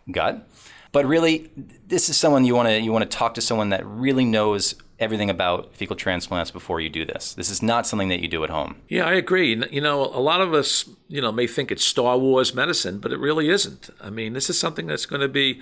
gut? 0.10 0.48
But 0.94 1.06
really, 1.06 1.50
this 1.88 2.10
is 2.10 2.16
someone 2.16 2.46
you 2.46 2.56
want 2.56 2.70
to 2.70 2.80
you 2.80 2.92
want 2.92 3.10
to 3.10 3.18
talk 3.18 3.34
to 3.34 3.42
someone 3.42 3.70
that 3.70 3.86
really 3.86 4.26
knows 4.26 4.76
everything 4.98 5.30
about 5.30 5.74
fecal 5.74 5.96
transplants 5.96 6.52
before 6.52 6.80
you 6.80 6.90
do 6.90 7.04
this. 7.06 7.34
This 7.34 7.50
is 7.50 7.62
not 7.62 7.88
something 7.88 8.10
that 8.10 8.20
you 8.22 8.28
do 8.28 8.44
at 8.44 8.50
home. 8.50 8.76
Yeah, 8.88 9.06
I 9.06 9.14
agree. 9.14 9.50
You 9.72 9.82
know, 9.82 10.02
a 10.04 10.22
lot 10.22 10.42
of 10.42 10.54
us, 10.54 10.90
you 11.08 11.22
know, 11.22 11.32
may 11.32 11.48
think 11.48 11.72
it's 11.72 11.84
Star 11.84 12.18
Wars 12.18 12.54
medicine, 12.54 13.00
but 13.00 13.12
it 13.12 13.20
really 13.20 13.50
isn't. 13.50 13.90
I 14.00 14.10
mean, 14.12 14.34
this 14.34 14.48
is 14.50 14.60
something 14.60 14.86
that's 14.88 15.08
going 15.08 15.22
to 15.22 15.28
be, 15.28 15.60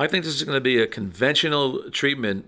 I 0.00 0.06
think 0.08 0.24
this 0.24 0.34
is 0.34 0.42
going 0.44 0.56
to 0.56 0.60
be 0.72 0.78
a 0.80 0.86
conventional 0.86 1.90
treatment 1.90 2.46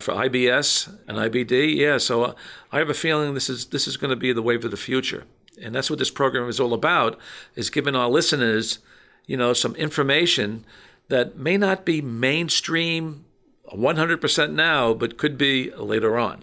for 0.00 0.12
IBS 0.14 0.68
and 1.08 1.18
IBD. 1.18 1.76
Yeah, 1.76 1.98
so 1.98 2.14
uh, 2.24 2.32
I 2.72 2.78
have 2.78 2.90
a 2.90 2.94
feeling 2.94 3.34
this 3.34 3.48
is 3.50 3.66
this 3.66 3.86
is 3.86 3.96
going 3.96 4.10
to 4.10 4.16
be 4.26 4.32
the 4.32 4.42
wave 4.48 4.64
of 4.64 4.70
the 4.70 4.76
future, 4.90 5.24
and 5.62 5.74
that's 5.74 5.90
what 5.90 5.98
this 5.98 6.10
program 6.10 6.48
is 6.48 6.58
all 6.60 6.74
about: 6.74 7.18
is 7.54 7.70
giving 7.70 7.96
our 7.96 8.08
listeners, 8.08 8.78
you 9.26 9.36
know, 9.36 9.52
some 9.52 9.74
information 9.76 10.64
that 11.08 11.36
may 11.36 11.56
not 11.56 11.84
be 11.84 12.00
mainstream 12.02 13.24
100% 13.72 14.52
now, 14.52 14.92
but 14.94 15.18
could 15.18 15.36
be 15.38 15.70
later 15.76 16.18
on. 16.18 16.42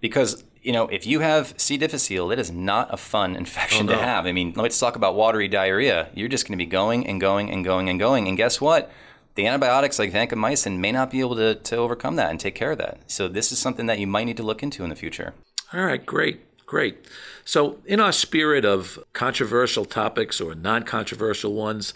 because 0.00 0.44
you 0.62 0.72
know 0.72 0.86
if 0.88 1.06
you 1.06 1.20
have 1.20 1.54
C. 1.56 1.76
difficile, 1.76 2.30
it 2.30 2.38
is 2.38 2.50
not 2.52 2.92
a 2.92 2.96
fun 2.96 3.34
infection 3.42 3.88
Oh, 3.88 3.92
no. 3.92 3.98
to 3.98 4.04
have. 4.04 4.26
I 4.26 4.32
mean, 4.32 4.52
let's 4.56 4.78
talk 4.78 4.96
about 4.96 5.14
watery 5.16 5.48
diarrhea. 5.48 6.08
You're 6.14 6.28
just 6.36 6.44
going 6.46 6.56
to 6.58 6.64
be 6.64 6.70
going 6.70 7.06
and 7.06 7.20
going 7.20 7.50
and 7.50 7.64
going 7.64 7.88
and 7.88 7.98
going, 7.98 8.28
and 8.28 8.36
guess 8.36 8.60
what? 8.60 8.90
The 9.34 9.46
antibiotics 9.46 9.98
like 9.98 10.12
vancomycin 10.12 10.78
may 10.78 10.92
not 10.92 11.10
be 11.10 11.20
able 11.20 11.36
to, 11.36 11.54
to 11.54 11.76
overcome 11.76 12.16
that 12.16 12.30
and 12.30 12.38
take 12.38 12.54
care 12.54 12.72
of 12.72 12.78
that. 12.78 13.00
So 13.10 13.28
this 13.28 13.50
is 13.50 13.58
something 13.58 13.86
that 13.86 13.98
you 13.98 14.06
might 14.06 14.24
need 14.24 14.36
to 14.36 14.42
look 14.42 14.62
into 14.62 14.84
in 14.84 14.90
the 14.90 14.96
future. 14.96 15.34
All 15.72 15.84
right, 15.84 16.04
great, 16.04 16.40
great. 16.66 17.06
So, 17.44 17.78
in 17.86 17.98
our 17.98 18.12
spirit 18.12 18.64
of 18.64 18.98
controversial 19.14 19.86
topics 19.86 20.38
or 20.38 20.54
non 20.54 20.82
controversial 20.82 21.54
ones, 21.54 21.94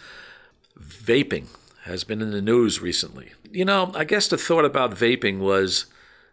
vaping 0.80 1.48
has 1.84 2.04
been 2.04 2.22
in 2.22 2.30
the 2.30 2.40
news 2.40 2.80
recently. 2.80 3.32
You 3.50 3.66
know, 3.66 3.92
I 3.94 4.04
guess 4.04 4.28
the 4.28 4.38
thought 4.38 4.64
about 4.64 4.92
vaping 4.92 5.38
was 5.38 5.86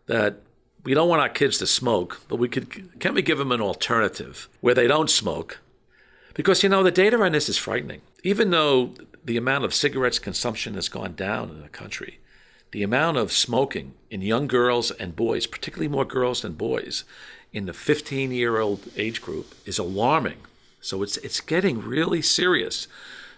that 0.08 0.38
we 0.84 0.94
don't 0.94 1.10
want 1.10 1.22
our 1.22 1.30
kids 1.30 1.58
to 1.60 1.68
smoke, 1.68 2.22
but 2.28 2.38
we 2.38 2.48
could 2.48 3.00
can 3.00 3.14
we 3.14 3.22
give 3.22 3.38
them 3.38 3.52
an 3.52 3.62
alternative 3.62 4.48
where 4.62 4.74
they 4.74 4.88
don't 4.88 5.10
smoke? 5.10 5.60
Because 6.34 6.64
you 6.64 6.70
know 6.70 6.82
the 6.82 6.92
data 6.92 7.22
on 7.22 7.34
this 7.34 7.50
is 7.50 7.58
frightening. 7.58 8.02
Even 8.24 8.50
though 8.50 8.94
the 9.24 9.38
amount 9.38 9.66
of 9.66 9.74
cigarettes 9.74 10.20
consumption 10.20 10.74
has 10.76 10.90
gone 10.90 11.16
down 11.16 11.50
in 11.50 11.62
the 11.62 11.70
country, 11.70 12.20
the 12.72 12.84
amount 12.84 13.18
of 13.18 13.32
smoking 13.32 13.94
in 14.10 14.22
young 14.22 14.48
girls 14.48 14.92
and 14.92 15.16
boys, 15.16 15.48
particularly 15.48 15.88
more 15.88 16.06
girls 16.06 16.42
than 16.42 16.54
boys, 16.54 17.04
in 17.52 17.66
the 17.66 17.74
15 17.74 18.32
year 18.32 18.60
old 18.60 18.88
age 18.98 19.22
group 19.22 19.54
is 19.66 19.78
alarming. 19.78 20.38
So 20.82 21.04
it's, 21.04 21.18
it's 21.18 21.40
getting 21.40 21.82
really 21.82 22.22
serious. 22.22 22.88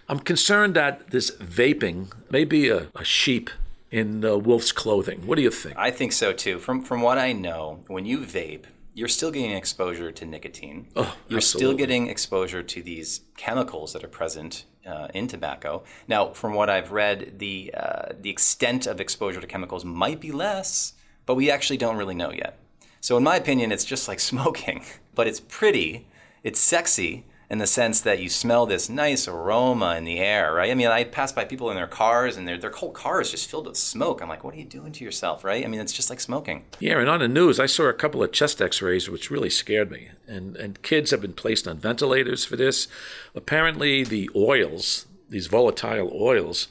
I'm 0.08 0.20
concerned 0.20 0.74
that 0.74 1.10
this 1.10 1.30
vaping 1.32 2.12
may 2.30 2.44
be 2.44 2.68
a, 2.68 2.88
a 2.94 3.04
sheep 3.04 3.50
in 3.90 4.24
uh, 4.24 4.36
wolf's 4.36 4.72
clothing. 4.72 5.26
What 5.26 5.36
do 5.36 5.42
you 5.42 5.50
think? 5.50 5.76
I 5.76 5.90
think 5.90 6.12
so 6.12 6.32
too. 6.32 6.58
From 6.58 6.82
from 6.82 7.00
what 7.00 7.18
I 7.18 7.32
know, 7.32 7.80
when 7.88 8.04
you 8.04 8.18
vape, 8.18 8.64
you're 8.94 9.08
still 9.08 9.30
getting 9.30 9.52
exposure 9.52 10.10
to 10.12 10.24
nicotine. 10.24 10.88
Oh, 10.96 11.16
you're 11.28 11.40
still 11.40 11.74
getting 11.74 12.08
exposure 12.08 12.62
to 12.62 12.82
these 12.82 13.20
chemicals 13.36 13.92
that 13.92 14.02
are 14.04 14.08
present 14.08 14.64
uh, 14.86 15.08
in 15.14 15.28
tobacco. 15.28 15.82
Now, 16.08 16.28
from 16.32 16.54
what 16.54 16.70
I've 16.70 16.92
read, 16.92 17.38
the 17.38 17.74
uh, 17.76 18.12
the 18.20 18.30
extent 18.30 18.86
of 18.86 19.00
exposure 19.00 19.40
to 19.40 19.46
chemicals 19.46 19.84
might 19.84 20.20
be 20.20 20.32
less, 20.32 20.94
but 21.26 21.34
we 21.34 21.50
actually 21.50 21.76
don't 21.76 21.96
really 21.96 22.14
know 22.14 22.32
yet. 22.32 22.58
So, 23.00 23.16
in 23.16 23.22
my 23.22 23.36
opinion, 23.36 23.72
it's 23.72 23.84
just 23.84 24.08
like 24.08 24.20
smoking, 24.32 24.84
but 25.14 25.26
it's 25.26 25.40
pretty, 25.40 26.06
it's 26.42 26.60
sexy 26.60 27.24
in 27.48 27.58
the 27.58 27.66
sense 27.66 28.00
that 28.00 28.18
you 28.18 28.28
smell 28.28 28.66
this 28.66 28.88
nice 28.88 29.28
aroma 29.28 29.94
in 29.96 30.04
the 30.04 30.18
air, 30.18 30.54
right? 30.54 30.70
I 30.70 30.74
mean, 30.74 30.88
I 30.88 31.04
pass 31.04 31.32
by 31.32 31.44
people 31.44 31.70
in 31.70 31.76
their 31.76 31.86
cars 31.86 32.36
and 32.36 32.46
their, 32.46 32.58
their 32.58 32.70
whole 32.70 32.90
car 32.90 33.20
is 33.20 33.30
just 33.30 33.48
filled 33.48 33.66
with 33.66 33.76
smoke. 33.76 34.20
I'm 34.20 34.28
like, 34.28 34.42
what 34.42 34.54
are 34.54 34.58
you 34.58 34.64
doing 34.64 34.92
to 34.92 35.04
yourself, 35.04 35.44
right? 35.44 35.64
I 35.64 35.68
mean, 35.68 35.80
it's 35.80 35.92
just 35.92 36.10
like 36.10 36.20
smoking. 36.20 36.64
Yeah, 36.80 36.98
and 36.98 37.08
on 37.08 37.20
the 37.20 37.28
news, 37.28 37.60
I 37.60 37.66
saw 37.66 37.84
a 37.84 37.92
couple 37.92 38.22
of 38.22 38.32
chest 38.32 38.60
X-rays, 38.60 39.08
which 39.08 39.30
really 39.30 39.50
scared 39.50 39.90
me. 39.90 40.10
And 40.26 40.56
and 40.56 40.82
kids 40.82 41.12
have 41.12 41.20
been 41.20 41.34
placed 41.34 41.68
on 41.68 41.78
ventilators 41.78 42.44
for 42.44 42.56
this. 42.56 42.88
Apparently, 43.34 44.02
the 44.02 44.28
oils, 44.34 45.06
these 45.28 45.46
volatile 45.46 46.10
oils, 46.12 46.68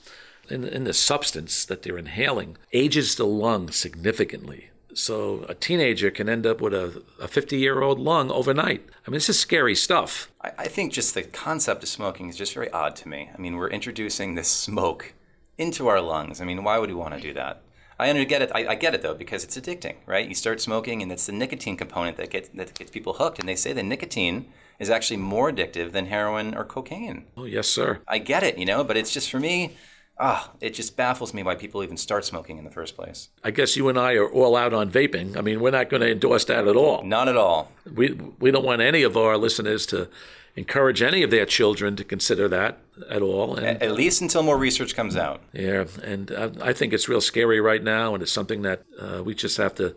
in, 0.49 0.63
in 0.65 0.83
the 0.83 0.93
substance 0.93 1.65
that 1.65 1.83
they're 1.83 1.97
inhaling, 1.97 2.57
ages 2.73 3.15
the 3.15 3.25
lung 3.25 3.71
significantly. 3.71 4.69
So 4.95 5.45
a 5.49 5.53
teenager 5.53 6.09
can 6.09 6.29
end 6.29 6.45
up 6.45 6.61
with 6.61 6.73
a, 6.73 7.03
a 7.19 7.27
50-year-old 7.27 7.99
lung 7.99 8.31
overnight. 8.31 8.85
I 9.05 9.11
mean, 9.11 9.15
this 9.15 9.29
is 9.29 9.37
scary 9.37 9.75
stuff. 9.75 10.31
I, 10.41 10.51
I 10.59 10.67
think 10.67 10.93
just 10.93 11.13
the 11.13 11.23
concept 11.23 11.83
of 11.83 11.89
smoking 11.89 12.29
is 12.29 12.37
just 12.37 12.53
very 12.53 12.71
odd 12.71 12.95
to 12.97 13.09
me. 13.09 13.29
I 13.33 13.39
mean, 13.39 13.57
we're 13.57 13.69
introducing 13.69 14.35
this 14.35 14.47
smoke 14.47 15.13
into 15.57 15.87
our 15.87 15.99
lungs. 15.99 16.39
I 16.39 16.45
mean, 16.45 16.63
why 16.63 16.79
would 16.79 16.89
we 16.89 16.95
want 16.95 17.13
to 17.13 17.19
do 17.19 17.33
that? 17.33 17.61
I 17.99 18.11
get 18.25 18.41
it. 18.41 18.51
I, 18.53 18.67
I 18.67 18.75
get 18.75 18.93
it 18.93 19.01
though 19.01 19.13
because 19.13 19.43
it's 19.43 19.57
addicting, 19.57 19.95
right? 20.05 20.27
You 20.27 20.35
start 20.35 20.59
smoking, 20.59 21.01
and 21.01 21.11
it's 21.11 21.25
the 21.25 21.31
nicotine 21.31 21.77
component 21.77 22.17
that 22.17 22.29
gets 22.29 22.49
that 22.49 22.73
gets 22.73 22.91
people 22.91 23.13
hooked. 23.13 23.39
And 23.39 23.47
they 23.47 23.55
say 23.55 23.71
that 23.71 23.83
nicotine 23.83 24.47
is 24.79 24.89
actually 24.89 25.17
more 25.17 25.51
addictive 25.51 25.93
than 25.93 26.07
heroin 26.07 26.55
or 26.55 26.65
cocaine. 26.65 27.25
Oh, 27.37 27.45
yes, 27.45 27.67
sir. 27.67 28.01
I 28.07 28.17
get 28.17 28.43
it, 28.43 28.57
you 28.57 28.65
know, 28.65 28.83
but 28.83 28.97
it's 28.97 29.13
just 29.13 29.31
for 29.31 29.39
me. 29.39 29.77
Ah, 30.17 30.51
it 30.61 30.73
just 30.73 30.95
baffles 30.95 31.33
me 31.33 31.43
why 31.43 31.55
people 31.55 31.83
even 31.83 31.97
start 31.97 32.23
smoking 32.23 32.57
in 32.57 32.63
the 32.63 32.71
first 32.71 32.95
place. 32.95 33.27
I 33.43 33.51
guess 33.51 33.75
you 33.75 33.89
and 33.89 33.99
I 33.99 34.13
are 34.13 34.29
all 34.31 34.55
out 34.55 34.73
on 34.73 34.89
vaping. 34.89 35.35
I 35.35 35.41
mean, 35.41 35.59
we're 35.59 35.71
not 35.71 35.89
going 35.89 36.01
to 36.01 36.09
endorse 36.11 36.45
that 36.45 36.67
at 36.67 36.75
all. 36.77 37.03
Not 37.03 37.27
at 37.27 37.35
all. 37.35 37.71
We 37.93 38.13
we 38.39 38.49
don't 38.51 38.63
want 38.65 38.81
any 38.81 39.03
of 39.03 39.17
our 39.17 39.35
listeners 39.37 39.85
to 39.87 40.07
encourage 40.55 41.01
any 41.01 41.21
of 41.21 41.31
their 41.31 41.45
children 41.45 41.97
to 41.97 42.03
consider 42.05 42.47
that 42.47 42.77
at 43.09 43.21
all. 43.21 43.55
And 43.57 43.83
At 43.83 43.91
least 43.91 44.21
until 44.21 44.41
more 44.41 44.57
research 44.57 44.95
comes 44.95 45.17
out. 45.17 45.41
yeah, 45.51 45.83
and 46.01 46.31
I, 46.31 46.69
I 46.69 46.73
think 46.73 46.93
it's 46.93 47.09
real 47.09 47.19
scary 47.19 47.59
right 47.59 47.83
now, 47.83 48.13
and 48.13 48.23
it's 48.23 48.31
something 48.31 48.61
that 48.61 48.83
uh, 48.97 49.21
we 49.21 49.35
just 49.35 49.57
have 49.57 49.75
to 49.75 49.95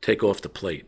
take 0.00 0.24
off 0.24 0.40
the 0.42 0.48
plate. 0.48 0.86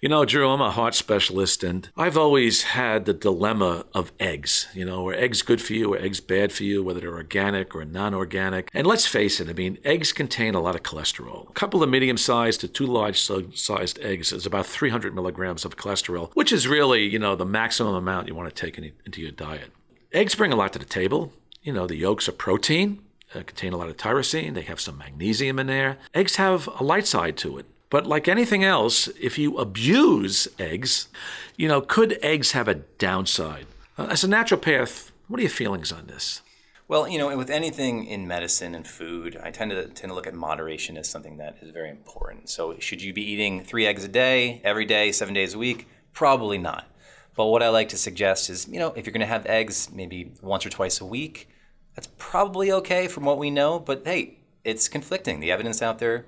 You 0.00 0.08
know, 0.08 0.24
Drew, 0.24 0.48
I'm 0.48 0.60
a 0.60 0.70
heart 0.70 0.94
specialist, 0.94 1.62
and 1.62 1.88
I've 1.96 2.16
always 2.16 2.62
had 2.62 3.04
the 3.04 3.12
dilemma 3.12 3.84
of 3.94 4.12
eggs. 4.18 4.68
You 4.74 4.84
know, 4.84 5.06
are 5.08 5.14
eggs 5.14 5.42
good 5.42 5.60
for 5.60 5.74
you, 5.74 5.94
or 5.94 5.98
eggs 5.98 6.20
bad 6.20 6.52
for 6.52 6.64
you, 6.64 6.82
whether 6.82 7.00
they're 7.00 7.14
organic 7.14 7.74
or 7.74 7.84
non 7.84 8.14
organic? 8.14 8.70
And 8.72 8.86
let's 8.86 9.06
face 9.06 9.40
it, 9.40 9.48
I 9.48 9.52
mean, 9.52 9.78
eggs 9.84 10.12
contain 10.12 10.54
a 10.54 10.60
lot 10.60 10.74
of 10.74 10.82
cholesterol. 10.82 11.48
A 11.50 11.52
couple 11.52 11.82
of 11.82 11.90
medium 11.90 12.16
sized 12.16 12.60
to 12.60 12.68
two 12.68 12.86
large 12.86 13.20
sized 13.20 13.98
eggs 14.00 14.32
is 14.32 14.46
about 14.46 14.66
300 14.66 15.14
milligrams 15.14 15.64
of 15.64 15.76
cholesterol, 15.76 16.30
which 16.34 16.52
is 16.52 16.66
really, 16.66 17.02
you 17.02 17.18
know, 17.18 17.36
the 17.36 17.46
maximum 17.46 17.94
amount 17.94 18.28
you 18.28 18.34
want 18.34 18.48
to 18.48 18.54
take 18.54 18.78
in, 18.78 18.92
into 19.04 19.20
your 19.20 19.32
diet. 19.32 19.70
Eggs 20.12 20.34
bring 20.34 20.52
a 20.52 20.56
lot 20.56 20.72
to 20.72 20.78
the 20.78 20.84
table. 20.84 21.32
You 21.62 21.72
know, 21.72 21.86
the 21.86 21.96
yolks 21.96 22.28
are 22.28 22.32
protein, 22.32 23.02
uh, 23.34 23.42
contain 23.42 23.72
a 23.72 23.76
lot 23.76 23.88
of 23.88 23.96
tyrosine, 23.96 24.54
they 24.54 24.62
have 24.62 24.80
some 24.80 24.98
magnesium 24.98 25.58
in 25.58 25.66
there. 25.66 25.98
Eggs 26.14 26.36
have 26.36 26.68
a 26.78 26.82
light 26.82 27.06
side 27.06 27.36
to 27.38 27.58
it. 27.58 27.66
But 27.90 28.06
like 28.06 28.28
anything 28.28 28.64
else, 28.64 29.08
if 29.20 29.36
you 29.36 29.58
abuse 29.58 30.46
eggs, 30.58 31.08
you 31.56 31.66
know, 31.66 31.80
could 31.80 32.18
eggs 32.22 32.52
have 32.52 32.68
a 32.68 32.76
downside? 32.76 33.66
Uh, 33.98 34.06
as 34.08 34.22
a 34.22 34.28
naturopath, 34.28 35.10
what 35.26 35.38
are 35.38 35.42
your 35.42 35.50
feelings 35.50 35.90
on 35.90 36.06
this? 36.06 36.40
Well, 36.86 37.08
you 37.08 37.18
know, 37.18 37.36
with 37.36 37.50
anything 37.50 38.06
in 38.06 38.26
medicine 38.26 38.74
and 38.74 38.86
food, 38.86 39.38
I 39.42 39.50
tend 39.50 39.70
to 39.72 39.86
tend 39.86 40.10
to 40.10 40.14
look 40.14 40.26
at 40.26 40.34
moderation 40.34 40.96
as 40.96 41.08
something 41.08 41.36
that 41.36 41.58
is 41.62 41.70
very 41.70 41.90
important. 41.90 42.48
So, 42.48 42.78
should 42.78 43.02
you 43.02 43.12
be 43.12 43.22
eating 43.22 43.62
three 43.62 43.86
eggs 43.86 44.02
a 44.04 44.08
day, 44.08 44.60
every 44.64 44.84
day, 44.84 45.12
seven 45.12 45.34
days 45.34 45.54
a 45.54 45.58
week? 45.58 45.86
Probably 46.12 46.58
not. 46.58 46.88
But 47.36 47.46
what 47.46 47.62
I 47.62 47.68
like 47.68 47.88
to 47.90 47.96
suggest 47.96 48.50
is, 48.50 48.66
you 48.66 48.80
know, 48.80 48.92
if 48.96 49.06
you're 49.06 49.12
going 49.12 49.20
to 49.20 49.26
have 49.26 49.46
eggs 49.46 49.88
maybe 49.92 50.32
once 50.42 50.66
or 50.66 50.70
twice 50.70 51.00
a 51.00 51.06
week, 51.06 51.48
that's 51.94 52.08
probably 52.18 52.72
okay 52.72 53.06
from 53.06 53.24
what 53.24 53.38
we 53.38 53.50
know. 53.50 53.78
But 53.78 54.02
hey, 54.04 54.38
it's 54.64 54.88
conflicting. 54.88 55.38
The 55.38 55.52
evidence 55.52 55.80
out 55.82 56.00
there 56.00 56.26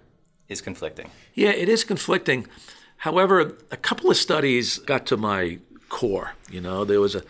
is 0.52 0.60
conflicting. 0.60 1.10
Yeah, 1.34 1.50
it 1.50 1.68
is 1.68 1.84
conflicting. 1.84 2.46
However, 2.98 3.56
a 3.70 3.76
couple 3.76 4.10
of 4.10 4.16
studies 4.16 4.78
got 4.78 5.06
to 5.06 5.16
my 5.16 5.58
core. 5.88 6.34
You 6.50 6.60
know, 6.60 6.84
there 6.84 7.00
was 7.00 7.14
a, 7.14 7.22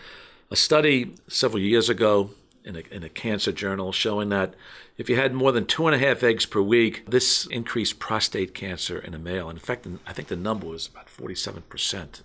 a 0.51 0.57
study 0.57 1.15
several 1.29 1.63
years 1.63 1.89
ago 1.89 2.31
in 2.65 2.77
a, 2.77 2.83
in 2.91 3.03
a 3.03 3.09
cancer 3.09 3.53
journal 3.53 3.93
showing 3.93 4.29
that 4.29 4.55
if 4.99 5.09
you 5.09 5.17
had 5.17 5.35
more 5.35 5.53
than 5.53 5.67
two 5.67 5.87
and 5.87 5.95
a 5.95 5.99
half 5.99 6.23
eggs 6.23 6.47
per 6.47 6.61
week, 6.61 7.05
this 7.09 7.47
increased 7.47 7.99
prostate 7.99 8.55
cancer 8.55 8.99
in 8.99 9.15
a 9.15 9.19
male. 9.19 9.49
In 9.51 9.59
fact, 9.59 9.87
I 10.07 10.13
think 10.13 10.29
the 10.29 10.37
number 10.37 10.67
was 10.67 10.87
about 10.87 11.07
47%. 11.07 12.21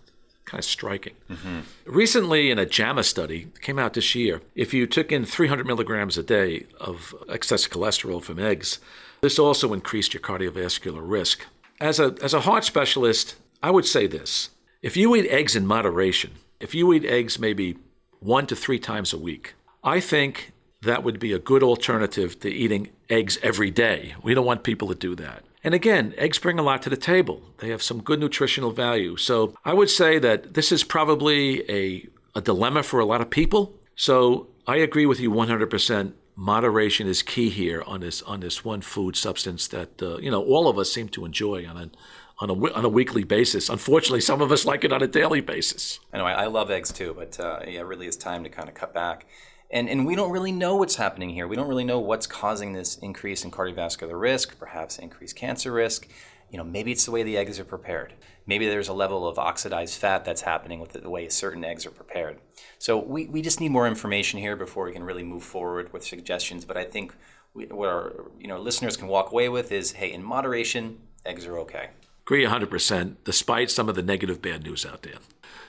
Kind 0.46 0.60
of 0.60 0.66
striking. 0.66 1.14
Mm-hmm. 1.30 1.60
Recently, 1.86 2.52
in 2.52 2.58
a 2.58 2.66
JAMA 2.66 3.04
study, 3.04 3.48
came 3.62 3.78
out 3.78 3.94
this 3.94 4.16
year, 4.16 4.42
if 4.56 4.74
you 4.74 4.88
took 4.88 5.12
in 5.12 5.26
300 5.26 5.66
milligrams 5.66 6.18
a 6.18 6.24
day 6.24 6.66
of 6.80 7.14
excess 7.28 7.68
cholesterol 7.68 8.24
from 8.24 8.40
eggs, 8.40 8.80
this 9.22 9.40
also 9.40 9.74
increased 9.74 10.14
your 10.14 10.22
cardiovascular 10.22 11.02
risk. 11.02 11.46
As 11.80 12.00
a, 12.00 12.16
as 12.22 12.34
a 12.34 12.42
heart 12.42 12.64
specialist, 12.64 13.36
I 13.62 13.72
would 13.72 13.86
say 13.86 14.08
this 14.08 14.50
if 14.82 14.96
you 14.96 15.16
eat 15.16 15.28
eggs 15.30 15.56
in 15.56 15.66
moderation, 15.66 16.32
if 16.60 16.76
you 16.76 16.94
eat 16.94 17.06
eggs 17.06 17.40
maybe 17.40 17.78
one 18.20 18.48
to 18.48 18.56
three 18.56 18.80
times 18.80 19.14
a 19.14 19.18
week, 19.18 19.56
I 19.84 20.00
think 20.00 20.54
that 20.82 21.04
would 21.04 21.20
be 21.20 21.34
a 21.34 21.40
good 21.40 21.64
alternative 21.64 22.40
to 22.42 22.50
eating 22.50 22.90
eggs 23.10 23.38
every 23.42 23.72
day. 23.72 24.16
We 24.22 24.34
don't 24.34 24.46
want 24.46 24.64
people 24.64 24.88
to 24.90 24.96
do 24.96 25.16
that. 25.16 25.44
And 25.64 25.74
again, 25.74 26.14
eggs 26.18 26.40
bring 26.40 26.60
a 26.60 26.64
lot 26.64 26.82
to 26.84 26.90
the 26.90 26.98
table. 26.98 27.42
They 27.58 27.70
have 27.70 27.82
some 27.82 28.02
good 28.02 28.20
nutritional 28.20 28.72
value. 28.72 29.18
So 29.18 29.56
I 29.66 29.74
would 29.74 29.90
say 29.90 30.20
that 30.20 30.54
this 30.54 30.72
is 30.72 30.84
probably 30.84 31.70
a, 31.70 32.08
a 32.36 32.42
dilemma 32.42 32.84
for 32.84 33.00
a 33.00 33.06
lot 33.06 33.22
of 33.22 33.30
people. 33.30 33.74
So 33.96 34.48
I 34.68 34.78
agree 34.78 35.06
with 35.06 35.20
you 35.20 35.32
100%. 35.32 36.14
Moderation 36.40 37.08
is 37.08 37.24
key 37.24 37.50
here 37.50 37.82
on 37.88 38.02
this 38.02 38.22
on 38.22 38.42
this 38.42 38.64
one 38.64 38.82
food 38.82 39.16
substance 39.16 39.68
that 39.70 40.02
uh, 40.04 40.18
you 40.20 40.30
know 40.30 40.44
all 40.44 40.68
of 40.68 40.78
us 40.78 40.94
seem 40.94 41.10
to 41.10 41.26
enjoy 41.26 41.68
on 41.68 41.78
a 41.78 41.90
on 42.38 42.52
a 42.52 42.74
on 42.74 42.86
a 42.86 42.90
weekly 42.90 43.24
basis. 43.24 43.70
Unfortunately, 43.70 44.22
some 44.22 44.40
of 44.40 44.52
us 44.52 44.64
like 44.64 44.84
it 44.84 44.94
on 44.94 45.02
a 45.02 45.08
daily 45.08 45.42
basis. 45.42 46.00
I 46.14 46.18
know 46.20 46.26
I, 46.26 46.46
love 46.46 46.70
eggs 46.70 46.94
too, 46.94 47.16
but 47.18 47.40
uh, 47.40 47.62
yeah, 47.66 47.80
it 47.80 47.88
really 47.88 48.06
is 48.06 48.16
time 48.16 48.44
to 48.44 48.52
kind 48.52 48.70
of 48.70 48.76
cut 48.76 48.94
back. 48.94 49.26
And, 49.70 49.90
and 49.90 50.06
we 50.06 50.16
don't 50.16 50.32
really 50.32 50.52
know 50.52 50.76
what's 50.76 50.96
happening 50.96 51.32
here. 51.32 51.48
We 51.48 51.56
don't 51.56 51.68
really 51.68 51.84
know 51.84 52.00
what's 52.00 52.28
causing 52.28 52.72
this 52.72 52.98
increase 53.00 53.44
in 53.44 53.52
cardiovascular 53.52 54.18
risk, 54.18 54.58
perhaps 54.58 54.98
increased 54.98 55.36
cancer 55.36 55.74
risk. 55.74 56.08
You 56.50 56.58
know, 56.58 56.64
maybe 56.64 56.92
it's 56.92 57.06
the 57.06 57.12
way 57.12 57.24
the 57.24 57.38
eggs 57.38 57.60
are 57.60 57.66
prepared. 57.66 58.14
Maybe 58.46 58.68
there's 58.68 58.88
a 58.88 58.94
level 58.94 59.28
of 59.28 59.38
oxidized 59.38 60.00
fat 60.00 60.24
that's 60.24 60.42
happening 60.42 60.80
with 60.80 60.94
the 60.94 61.10
way 61.10 61.28
certain 61.28 61.66
eggs 61.66 61.86
are 61.86 61.92
prepared. 61.92 62.40
So 62.80 62.98
we, 62.98 63.26
we 63.26 63.42
just 63.42 63.60
need 63.60 63.72
more 63.72 63.88
information 63.88 64.40
here 64.40 64.56
before 64.56 64.86
we 64.86 64.94
can 64.94 65.04
really 65.04 65.24
move 65.24 65.44
forward 65.44 65.92
with 65.92 66.06
suggestions. 66.06 66.64
But 66.64 66.78
I 66.78 66.86
think 66.86 67.14
we, 67.54 67.66
what 67.66 67.90
our 67.90 68.14
you 68.40 68.48
know 68.48 68.60
listeners 68.60 68.96
can 68.96 69.08
walk 69.08 69.32
away 69.32 69.50
with 69.50 69.72
is, 69.72 69.94
hey, 69.94 70.12
in 70.12 70.24
moderation, 70.24 71.00
eggs 71.26 71.46
are 71.46 71.58
okay. 71.60 71.90
Agree 72.24 72.46
100%, 72.46 73.16
despite 73.24 73.72
some 73.72 73.88
of 73.90 73.96
the 73.96 74.04
negative 74.04 74.42
bad 74.42 74.64
news 74.64 74.86
out 74.86 75.02
there. 75.04 75.16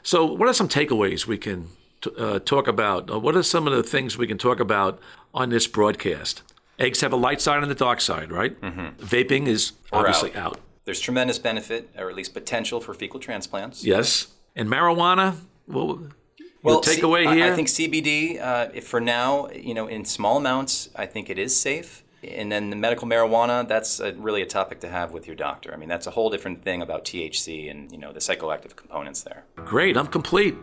So, 0.02 0.24
what 0.24 0.48
are 0.48 0.52
some 0.52 0.68
takeaways 0.68 1.26
we 1.26 1.38
can 1.38 1.68
t- 2.00 2.10
uh, 2.18 2.40
talk 2.40 2.66
about? 2.68 3.10
Uh, 3.12 3.18
what 3.20 3.36
are 3.36 3.42
some 3.42 3.66
of 3.66 3.72
the 3.72 3.82
things 3.82 4.18
we 4.18 4.26
can 4.26 4.38
talk 4.38 4.58
about 4.60 4.98
on 5.32 5.50
this 5.50 5.66
broadcast? 5.66 6.42
Eggs 6.78 7.00
have 7.00 7.12
a 7.12 7.16
light 7.16 7.40
side 7.40 7.62
and 7.62 7.70
a 7.70 7.74
dark 7.76 8.00
side, 8.00 8.30
right? 8.32 8.60
Mm-hmm. 8.60 9.04
Vaping 9.04 9.46
is 9.46 9.72
Or 9.92 10.00
obviously 10.00 10.34
out. 10.34 10.54
out. 10.56 10.60
There's 10.88 11.00
tremendous 11.00 11.38
benefit, 11.38 11.90
or 11.98 12.08
at 12.08 12.16
least 12.16 12.32
potential, 12.32 12.80
for 12.80 12.94
fecal 12.94 13.20
transplants. 13.20 13.84
Yes. 13.84 14.28
And 14.56 14.70
marijuana, 14.70 15.36
well, 15.66 16.00
Well, 16.62 16.80
takeaway 16.80 17.26
I- 17.26 17.34
here? 17.34 17.52
I 17.52 17.54
think 17.54 17.68
CBD, 17.68 18.38
uh, 18.40 18.70
if 18.72 18.86
for 18.86 18.98
now, 18.98 19.50
you 19.50 19.74
know, 19.74 19.86
in 19.86 20.06
small 20.06 20.38
amounts, 20.38 20.88
I 20.96 21.04
think 21.04 21.28
it 21.28 21.38
is 21.38 21.54
safe. 21.54 22.04
And 22.26 22.50
then 22.50 22.70
the 22.70 22.76
medical 22.76 23.06
marijuana, 23.06 23.68
that's 23.68 24.00
a, 24.00 24.14
really 24.14 24.40
a 24.40 24.46
topic 24.46 24.80
to 24.80 24.88
have 24.88 25.12
with 25.12 25.26
your 25.26 25.36
doctor. 25.36 25.74
I 25.74 25.76
mean, 25.76 25.90
that's 25.90 26.06
a 26.06 26.10
whole 26.12 26.30
different 26.30 26.64
thing 26.64 26.80
about 26.80 27.04
THC 27.04 27.70
and 27.70 27.92
you 27.92 27.98
know 27.98 28.14
the 28.14 28.20
psychoactive 28.20 28.74
components 28.74 29.20
there. 29.20 29.44
Great, 29.56 29.94
I'm 29.94 30.06
complete. 30.06 30.56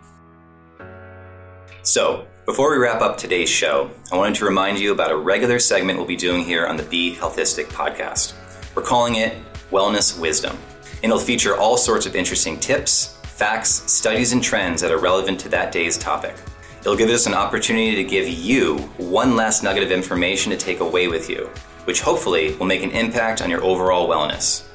So, 1.83 2.25
before 2.47 2.71
we 2.71 2.77
wrap 2.77 2.99
up 3.03 3.19
today's 3.19 3.47
show, 3.49 3.91
I 4.11 4.17
wanted 4.17 4.33
to 4.39 4.45
remind 4.45 4.79
you 4.79 4.91
about 4.91 5.11
a 5.11 5.15
regular 5.17 5.59
segment 5.59 5.99
we'll 5.99 6.07
be 6.07 6.15
doing 6.15 6.43
here 6.43 6.65
on 6.65 6.77
the 6.77 6.83
Be 6.83 7.13
Healthistic 7.15 7.65
podcast. 7.65 8.33
We're 8.75 8.81
calling 8.81 9.15
it 9.17 9.37
Wellness 9.71 10.19
Wisdom, 10.19 10.57
and 11.03 11.05
it'll 11.05 11.19
feature 11.19 11.57
all 11.57 11.77
sorts 11.77 12.05
of 12.05 12.15
interesting 12.15 12.59
tips, 12.59 13.17
facts, 13.23 13.91
studies, 13.91 14.33
and 14.33 14.43
trends 14.43 14.81
that 14.81 14.91
are 14.91 14.99
relevant 14.99 15.39
to 15.41 15.49
that 15.49 15.71
day's 15.71 15.97
topic. 15.97 16.35
It'll 16.81 16.95
give 16.95 17.09
us 17.09 17.25
an 17.25 17.33
opportunity 17.33 17.95
to 17.95 18.03
give 18.03 18.27
you 18.27 18.77
one 18.97 19.35
last 19.35 19.63
nugget 19.63 19.83
of 19.83 19.91
information 19.91 20.51
to 20.51 20.57
take 20.57 20.79
away 20.79 21.07
with 21.07 21.29
you. 21.29 21.49
which 21.85 22.01
hopefully 22.01 22.55
will 22.55 22.65
make 22.65 22.83
an 22.83 22.91
impact 22.91 23.41
on 23.41 23.49
your 23.49 23.63
overall 23.63 24.09
wellness. 24.09 24.65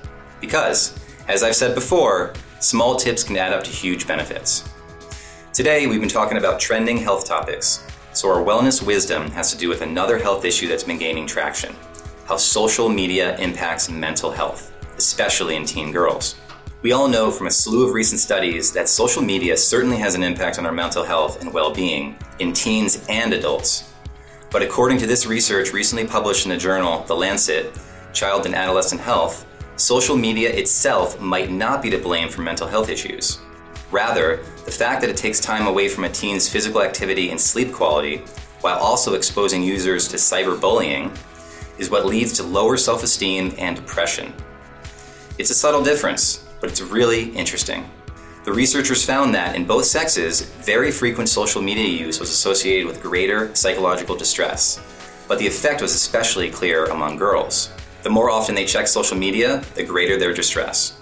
Because, 0.40 0.98
as 1.29 1.42
I've 1.42 1.57
said 1.57 1.74
before, 1.74 2.33
small 2.61 2.96
tips 2.96 3.22
can 3.22 3.37
add 3.37 3.53
up 3.53 3.64
to 3.64 3.70
huge 3.70 4.07
benefits. 4.07 4.68
Today, 5.53 5.87
we've 5.87 6.00
been 6.00 6.09
talking 6.09 6.38
about 6.38 6.61
trending 6.61 6.96
health 6.96 7.26
topics, 7.26 7.85
so 8.12 8.31
our 8.31 8.42
wellness 8.42 8.85
wisdom 8.85 9.31
has 9.33 9.50
to 9.53 9.59
do 9.59 9.68
with 9.68 9.83
another 9.83 10.18
health 10.18 10.44
issue 10.44 10.68
that's 10.68 10.85
been 10.85 10.98
gaining 10.98 11.26
traction 11.26 11.74
how 12.26 12.37
social 12.37 12.88
media 12.88 13.37
impacts 13.38 13.90
mental 13.90 14.31
health, 14.31 14.69
especially 15.01 15.57
in 15.57 15.65
teen 15.65 15.93
girls. 15.93 16.37
We 16.83 16.93
all 16.93 17.09
know 17.09 17.31
from 17.31 17.47
a 17.47 17.51
slew 17.51 17.87
of 17.89 17.95
recent 17.95 18.21
studies 18.21 18.71
that 18.73 18.87
social 18.87 19.23
media 19.23 19.57
certainly 19.57 19.97
has 19.97 20.15
an 20.15 20.23
impact 20.23 20.59
on 20.59 20.67
our 20.67 20.73
mental 20.73 21.03
health 21.03 21.41
and 21.41 21.55
well 21.55 21.73
being 21.73 22.19
in 22.39 22.53
teens 22.53 23.07
and 23.09 23.33
adults. 23.33 23.93
But 24.51 24.61
according 24.63 24.99
to 24.99 25.07
this 25.07 25.27
research 25.27 25.73
recently 25.73 26.07
published 26.07 26.45
in 26.45 26.51
the 26.51 26.59
journal 26.59 27.03
The 27.05 27.17
Lancet 27.17 27.79
Child 28.13 28.45
and 28.45 28.55
Adolescent 28.55 29.01
Health, 29.01 29.47
social 29.77 30.17
media 30.17 30.51
itself 30.53 31.19
might 31.19 31.51
not 31.51 31.83
be 31.83 31.89
to 31.89 31.99
blame 31.99 32.29
for 32.29 32.43
mental 32.43 32.69
health 32.69 32.91
issues. 32.91 33.39
Rather, 33.91 34.37
the 34.65 34.71
fact 34.71 35.01
that 35.01 35.11
it 35.11 35.17
takes 35.17 35.41
time 35.41 35.67
away 35.67 35.89
from 35.89 36.05
a 36.05 36.09
teen's 36.11 36.49
physical 36.49 36.83
activity 36.83 37.31
and 37.31 37.41
sleep 37.41 37.73
quality, 37.73 38.19
while 38.61 38.79
also 38.79 39.15
exposing 39.15 39.63
users 39.63 40.07
to 40.09 40.17
cyberbullying, 40.17 41.11
is 41.79 41.91
what 41.91 42.07
leads 42.07 42.33
to 42.35 42.43
lower 42.43 42.77
self 42.77 43.03
esteem 43.03 43.55
and 43.59 43.77
depression. 43.77 44.33
It's 45.38 45.51
a 45.51 45.55
subtle 45.55 45.83
difference, 45.83 46.47
but 46.61 46.71
it's 46.71 46.81
really 46.81 47.31
interesting. 47.31 47.88
The 48.45 48.53
researchers 48.53 49.05
found 49.05 49.35
that 49.35 49.55
in 49.55 49.66
both 49.66 49.85
sexes, 49.85 50.43
very 50.43 50.90
frequent 50.90 51.29
social 51.29 51.62
media 51.62 51.87
use 51.87 52.21
was 52.21 52.31
associated 52.31 52.87
with 52.87 53.03
greater 53.03 53.55
psychological 53.55 54.16
distress, 54.16 54.81
but 55.29 55.38
the 55.38 55.47
effect 55.47 55.83
was 55.83 55.95
especially 55.95 56.51
clear 56.51 56.87
among 56.87 57.16
girls. 57.16 57.71
The 58.03 58.11
more 58.11 58.31
often 58.31 58.55
they 58.55 58.64
check 58.64 58.87
social 58.88 59.16
media, 59.16 59.62
the 59.75 59.85
greater 59.85 60.19
their 60.19 60.33
distress. 60.33 60.99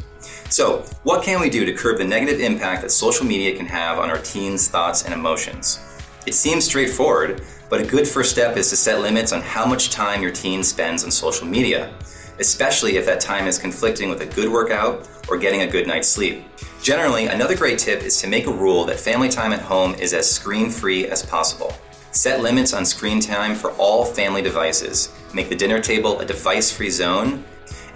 So, 0.50 0.78
what 1.02 1.22
can 1.22 1.40
we 1.40 1.50
do 1.50 1.64
to 1.64 1.72
curb 1.72 1.98
the 1.98 2.04
negative 2.04 2.40
impact 2.40 2.82
that 2.82 2.90
social 2.90 3.26
media 3.26 3.56
can 3.56 3.66
have 3.66 3.98
on 3.98 4.10
our 4.10 4.18
teens' 4.18 4.68
thoughts 4.68 5.04
and 5.04 5.14
emotions? 5.14 5.78
It 6.26 6.34
seems 6.34 6.64
straightforward, 6.64 7.42
but 7.70 7.80
a 7.80 7.86
good 7.86 8.08
first 8.08 8.32
step 8.32 8.56
is 8.56 8.70
to 8.70 8.76
set 8.76 9.00
limits 9.00 9.32
on 9.32 9.42
how 9.42 9.66
much 9.66 9.90
time 9.90 10.22
your 10.22 10.32
teen 10.32 10.62
spends 10.62 11.04
on 11.04 11.10
social 11.10 11.46
media, 11.46 11.94
especially 12.38 12.96
if 12.96 13.06
that 13.06 13.20
time 13.20 13.46
is 13.46 13.58
conflicting 13.58 14.08
with 14.08 14.20
a 14.20 14.26
good 14.26 14.50
workout 14.50 15.08
or 15.28 15.38
getting 15.38 15.62
a 15.62 15.66
good 15.66 15.86
night's 15.86 16.08
sleep. 16.08 16.44
Generally, 16.82 17.26
another 17.26 17.56
great 17.56 17.78
tip 17.78 18.02
is 18.02 18.20
to 18.20 18.28
make 18.28 18.46
a 18.46 18.52
rule 18.52 18.84
that 18.84 19.00
family 19.00 19.28
time 19.28 19.52
at 19.52 19.60
home 19.60 19.94
is 19.94 20.14
as 20.14 20.30
screen 20.30 20.70
free 20.70 21.06
as 21.06 21.22
possible. 21.24 21.72
Set 22.12 22.40
limits 22.40 22.72
on 22.72 22.84
screen 22.84 23.20
time 23.20 23.54
for 23.54 23.72
all 23.72 24.04
family 24.04 24.42
devices. 24.42 25.12
Make 25.34 25.48
the 25.48 25.56
dinner 25.56 25.80
table 25.80 26.20
a 26.20 26.24
device 26.24 26.70
free 26.70 26.90
zone 26.90 27.44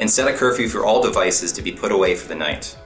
and 0.01 0.11
set 0.11 0.33
a 0.33 0.37
curfew 0.37 0.69
for 0.69 0.85
all 0.85 1.03
devices 1.03 1.53
to 1.53 1.63
be 1.63 1.73
put 1.73 1.93
away 1.93 2.15
for 2.15 2.29
the 2.29 2.35
night. 2.35 2.77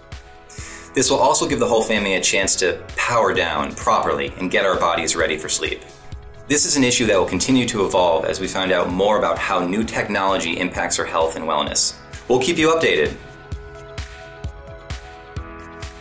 This 0.95 1.11
will 1.11 1.19
also 1.19 1.47
give 1.47 1.59
the 1.59 1.67
whole 1.67 1.83
family 1.83 2.15
a 2.15 2.21
chance 2.21 2.57
to 2.57 2.83
power 2.97 3.35
down 3.35 3.75
properly 3.75 4.33
and 4.39 4.51
get 4.51 4.65
our 4.65 4.79
bodies 4.79 5.15
ready 5.15 5.37
for 5.37 5.49
sleep. 5.49 5.83
This 6.49 6.65
is 6.65 6.77
an 6.77 6.85
issue 6.85 7.07
that 7.07 7.19
will 7.19 7.27
continue 7.27 7.67
to 7.67 7.85
evolve 7.87 8.25
as 8.25 8.39
we 8.39 8.47
find 8.47 8.71
out 8.71 8.89
more 8.89 9.19
about 9.19 9.37
how 9.37 9.67
new 9.67 9.83
technology 9.83 10.61
impacts 10.61 10.97
our 11.01 11.05
health 11.05 11.35
and 11.35 11.45
wellness. 11.45 11.97
We'll 12.29 12.41
keep 12.41 12.57
you 12.57 12.69
updated. 12.69 13.17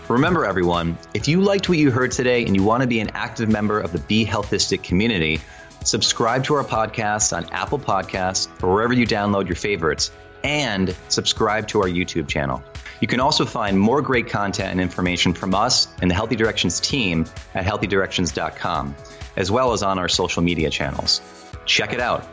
Remember, 0.07 0.45
everyone, 0.45 0.99
if 1.15 1.27
you 1.27 1.41
liked 1.41 1.67
what 1.67 1.79
you 1.79 1.89
heard 1.89 2.11
today 2.11 2.45
and 2.45 2.55
you 2.55 2.61
want 2.61 2.81
to 2.81 2.87
be 2.87 2.99
an 2.99 3.09
active 3.15 3.49
member 3.49 3.79
of 3.79 3.91
the 3.91 3.97
Be 3.97 4.23
Healthistic 4.23 4.83
community, 4.83 5.41
subscribe 5.83 6.43
to 6.43 6.53
our 6.53 6.63
podcast 6.63 7.35
on 7.35 7.45
Apple 7.45 7.79
Podcasts 7.79 8.47
or 8.61 8.71
wherever 8.71 8.93
you 8.93 9.07
download 9.07 9.47
your 9.47 9.55
favorites 9.55 10.11
and 10.43 10.95
subscribe 11.09 11.67
to 11.69 11.81
our 11.81 11.87
YouTube 11.87 12.27
channel. 12.27 12.63
You 12.99 13.07
can 13.07 13.19
also 13.19 13.45
find 13.45 13.79
more 13.79 14.01
great 14.01 14.29
content 14.29 14.71
and 14.71 14.81
information 14.81 15.33
from 15.33 15.53
us 15.53 15.87
and 16.01 16.09
the 16.09 16.15
Healthy 16.15 16.35
Directions 16.35 16.79
team 16.79 17.25
at 17.53 17.65
healthydirections.com, 17.65 18.95
as 19.35 19.51
well 19.51 19.73
as 19.73 19.83
on 19.83 19.99
our 19.99 20.07
social 20.07 20.41
media 20.41 20.69
channels. 20.69 21.21
Check 21.65 21.93
it 21.93 21.99
out. 21.99 22.27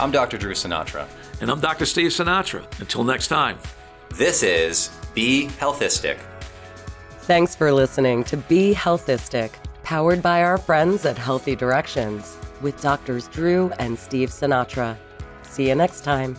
I'm 0.00 0.10
Dr. 0.10 0.38
Drew 0.38 0.54
Sinatra. 0.54 1.06
And 1.40 1.50
I'm 1.50 1.60
Dr. 1.60 1.86
Steve 1.86 2.10
Sinatra. 2.10 2.64
Until 2.80 3.04
next 3.04 3.28
time. 3.28 3.58
This 4.10 4.42
is 4.42 4.90
Be 5.14 5.48
Healthistic. 5.58 6.18
Thanks 7.22 7.56
for 7.56 7.72
listening 7.72 8.22
to 8.24 8.36
Be 8.36 8.74
Healthistic, 8.74 9.50
powered 9.82 10.22
by 10.22 10.42
our 10.42 10.58
friends 10.58 11.04
at 11.04 11.18
Healthy 11.18 11.56
Directions 11.56 12.36
with 12.60 12.80
Doctors 12.80 13.28
Drew 13.28 13.72
and 13.78 13.98
Steve 13.98 14.30
Sinatra. 14.30 14.96
See 15.42 15.68
you 15.68 15.74
next 15.74 16.02
time. 16.02 16.36